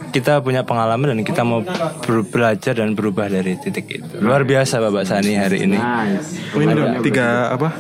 [0.09, 4.17] kita punya pengalaman dan kita mau ber- belajar dan berubah dari titik itu.
[4.19, 5.77] Luar biasa bapak Sani hari ini.
[6.53, 7.77] Ini ada tiga apa?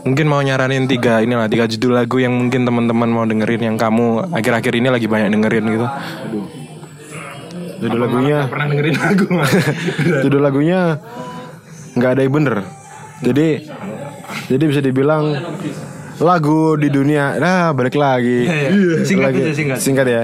[0.00, 4.32] Mungkin mau nyaranin tiga inilah tiga judul lagu yang mungkin teman-teman mau dengerin yang kamu
[4.32, 5.86] akhir-akhir ini lagi banyak dengerin gitu.
[7.80, 8.38] Judul lagunya?
[8.46, 9.26] Pernah dengerin lagu
[10.24, 10.80] judul lagunya
[11.92, 12.56] nggak ada yang bener.
[13.20, 13.48] Jadi
[14.46, 15.24] jadi bisa dibilang
[16.18, 17.36] lagu di dunia.
[17.36, 18.44] Nah balik lagi.
[18.44, 19.02] Iya.
[19.02, 19.78] Singkat Lagi- aja, singkat.
[19.80, 20.22] singkat ya.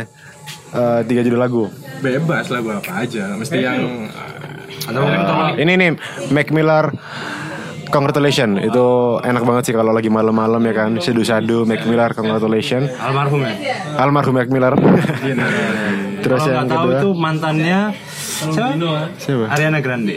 [0.71, 1.65] Eh, tiga judul lagu.
[1.99, 3.33] Bebas lagu apa aja.
[3.33, 3.81] Mesti yang
[4.87, 5.91] atau tolong ini nih
[6.31, 6.93] Mac Miller
[7.87, 8.87] Congratulations itu
[9.23, 10.91] enak banget sih kalau lagi malam-malam ya kan.
[10.99, 13.55] Sadu Sadu Mac Miller Congratulations almarhum ya?
[13.97, 14.75] Almarhum Mac Miller
[16.27, 17.81] terus kalau yang nggak tahu kedua itu mantannya
[18.19, 18.99] siapa?
[19.17, 20.17] siapa Ariana Grande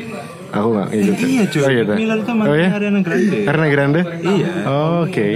[0.49, 1.93] aku nggak gitu iya cuy oh, gitu.
[1.93, 2.70] Miller itu oh, mantannya ya?
[2.74, 4.01] Ariana Grande Karena Grande?
[4.26, 4.51] Iya.
[5.05, 5.28] Oke.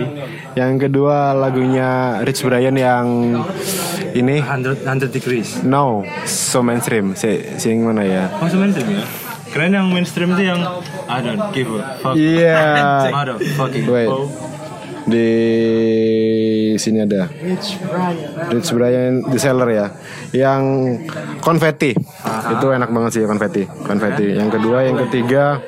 [0.53, 3.05] Yang kedua lagunya Rich Brian yang
[4.13, 7.13] ini 100, 100 degrees No, so mainstream.
[7.13, 8.23] Si, si yang mana ya?
[8.41, 9.05] Oh mainstream ya?
[9.53, 10.61] Keren yang mainstream itu yang
[11.05, 12.65] I don't give a fuck Iya.
[13.13, 14.09] Motherfucking Wait.
[14.09, 14.25] oh.
[15.03, 15.29] Di
[16.79, 17.27] sini ada
[18.49, 19.87] Rich Brian The Seller ya.
[20.31, 20.63] Yang
[21.43, 21.91] konfeti.
[22.49, 23.63] Itu enak banget sih konfeti.
[23.67, 24.35] Konfeti.
[24.35, 25.59] Yang kedua, yang ketiga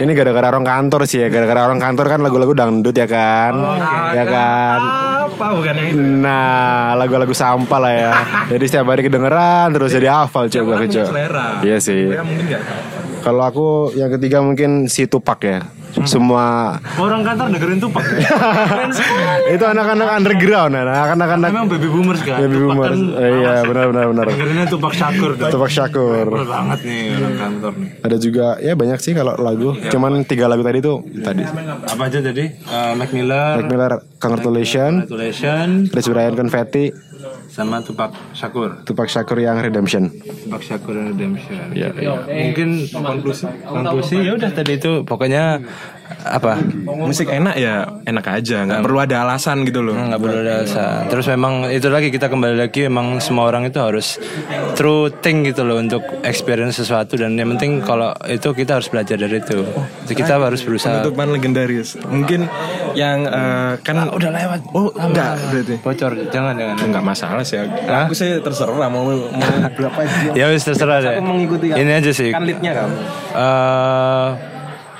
[0.00, 3.52] ini gara-gara orang kantor sih ya Gara-gara orang kantor kan lagu-lagu dangdut ya kan
[4.16, 4.80] Ya kan
[5.40, 6.00] apa bukan yang itu?
[6.20, 8.12] Nah, lagu-lagu sampah lah ya.
[8.52, 11.12] Jadi setiap hari kedengeran terus jadi hafal coba coba.
[11.64, 12.12] Iya sih.
[12.12, 12.62] Ya mungkin gak
[13.20, 15.60] Kalau aku yang ketiga mungkin si Tupak ya.
[16.06, 18.22] Semua Orang kantor dengerin Tupac ya?
[19.54, 20.82] Itu anak-anak underground ya.
[20.86, 22.94] Anak-anak Memang baby boomers kan baby boomers.
[22.94, 23.66] kan Eh, iya, awas.
[23.66, 24.24] benar benar benar.
[24.30, 25.50] Dengerinnya Tupac Shakur tuh.
[25.50, 26.26] Tupak Syakur.
[26.30, 29.74] Keren banget nih orang kantor nih Ada juga ya banyak sih kalau lagu.
[29.90, 31.42] Cuman tiga lagu tadi tuh tadi.
[31.42, 32.44] Apa aja tadi?
[32.46, 36.94] Eh, Mac Miller Mac Miller Congratulations, Congratulations Rich Brian Confetti,
[37.50, 38.86] Sama Tupac Shakur.
[38.86, 40.06] Tupak Syakur yang Redemption.
[40.46, 41.74] Tupac Shakur dan Redemption.
[41.74, 42.14] Iya, iya.
[42.22, 45.58] Mungkin konklusi Konklusi ya udah tadi itu Pokoknya
[46.10, 48.66] Apa musik enak ya enak aja.
[48.66, 49.94] Nggak perlu ada alasan gitu loh.
[49.94, 51.06] Nggak perlu ada alasan.
[51.06, 54.18] Terus memang itu lagi kita kembali lagi memang semua orang itu harus
[54.74, 57.14] true thing gitu loh untuk experience sesuatu.
[57.14, 59.62] Dan yang penting kalau itu kita harus belajar dari itu.
[60.10, 61.02] Jadi kita harus berusaha.
[61.02, 61.94] penutupan legendaris.
[62.02, 62.50] Mungkin
[62.92, 66.76] yang eh, kan udah lewat oh enggak berarti Bocor, jangan jangan.
[66.80, 69.18] enggak masalah sih aku sih terserah mau mau
[69.76, 71.18] berapa jam Ya wis terserah deh.
[71.18, 72.30] mengikuti Ini aja sih.
[72.30, 72.94] kan leadnya kamu
[73.32, 74.28] Eh,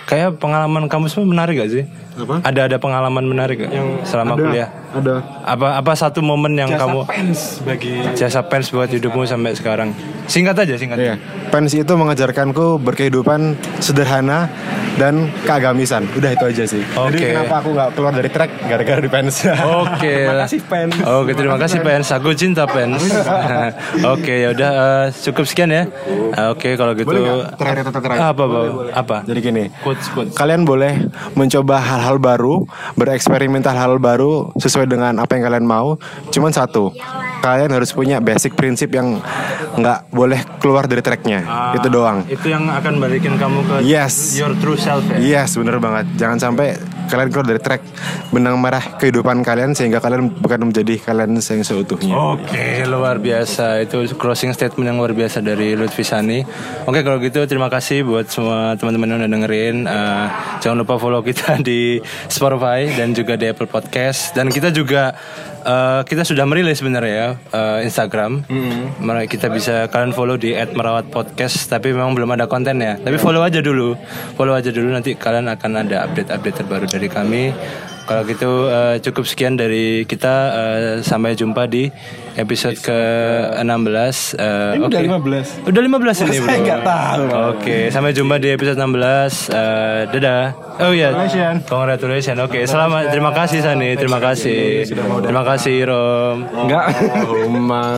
[0.05, 1.85] kayak pengalaman kamu semua menarik gak sih?
[2.21, 2.37] Apa?
[2.45, 3.73] Ada ada pengalaman menarik gak
[4.05, 4.69] selama kuliah?
[4.91, 5.23] Ada.
[5.47, 9.95] Apa apa satu momen yang kamu fans bagi jasa pens buat hidupmu sampai sekarang?
[10.27, 10.99] Singkat aja, singkat.
[10.99, 11.15] Iya.
[11.49, 14.51] Pens itu mengajarkanku berkehidupan sederhana
[14.99, 16.07] dan keagamisan.
[16.19, 16.83] Udah itu aja sih.
[16.99, 17.17] Oke.
[17.17, 19.35] Jadi kenapa aku nggak keluar dari track gara-gara di pens.
[19.57, 20.15] Oke.
[20.51, 22.09] kasih fans Oke, terima kasih Pens.
[22.11, 22.99] Aku cinta Pens.
[24.15, 25.87] Oke, ya udah eh, cukup sekian ya.
[26.51, 27.07] Oke, kalau gitu.
[27.07, 27.47] Boleh?
[27.55, 28.31] Terakhir, terakhir, terakhir.
[28.35, 28.67] Apa, Bang?
[28.91, 29.17] Apa?
[29.31, 30.35] Jadi gini, Quotes, quotes.
[30.35, 31.07] kalian boleh
[31.39, 32.65] mencoba hal-hal baru,
[32.97, 36.01] bereksperimen hal-hal baru sesuai dengan apa yang kalian mau.
[36.33, 36.91] Cuman satu,
[37.45, 39.21] kalian harus punya basic prinsip yang
[39.77, 41.41] nggak boleh keluar dari tracknya.
[41.45, 42.25] Ah, itu doang.
[42.27, 44.35] Itu yang akan balikin kamu ke Yes.
[44.35, 45.45] your true self ya.
[45.45, 46.09] Yes, bener banget.
[46.17, 46.75] Jangan sampai
[47.11, 47.83] kalian keluar dari track
[48.31, 52.15] benang merah kehidupan kalian sehingga kalian bukan menjadi kalian yang seutuhnya.
[52.15, 53.83] Oke, luar biasa.
[53.83, 56.47] Itu closing statement yang luar biasa dari Lutfi Sani.
[56.87, 59.77] Oke, kalau gitu terima kasih buat semua teman-teman yang udah dengerin.
[59.89, 60.27] Eh,
[60.63, 61.99] jangan lupa follow kita di
[62.31, 64.37] Spotify dan juga di Apple Podcast.
[64.37, 65.17] Dan kita juga
[65.65, 68.45] eh, kita sudah merilis sebenarnya ya eh, Instagram.
[69.01, 71.73] Mari Kita bisa kalian follow di @merawatpodcast.
[71.73, 73.01] Tapi memang belum ada kontennya.
[73.01, 73.97] Tapi follow aja dulu.
[74.37, 77.55] Follow aja dulu nanti kalian akan ada update-update terbaru dari kami.
[78.11, 81.87] Kalau gitu eh, cukup sekian dari kita eh, sampai jumpa di
[82.35, 85.31] episode ke-16 eh, Ini udah oke.
[85.63, 85.71] 15.
[85.71, 86.49] Udah 15 ini, Bro.
[86.51, 87.23] Saya nggak tahu.
[87.55, 89.55] Oke, sampai jumpa di episode 16.
[89.55, 90.45] Eh, dadah.
[90.83, 91.15] Oh iya.
[91.71, 92.39] Congratulations.
[92.43, 93.15] Oke, selamat.
[93.15, 94.91] Terima kasih Sani, terima kasih.
[95.23, 96.51] Terima kasih Rom.
[96.67, 96.85] Enggak.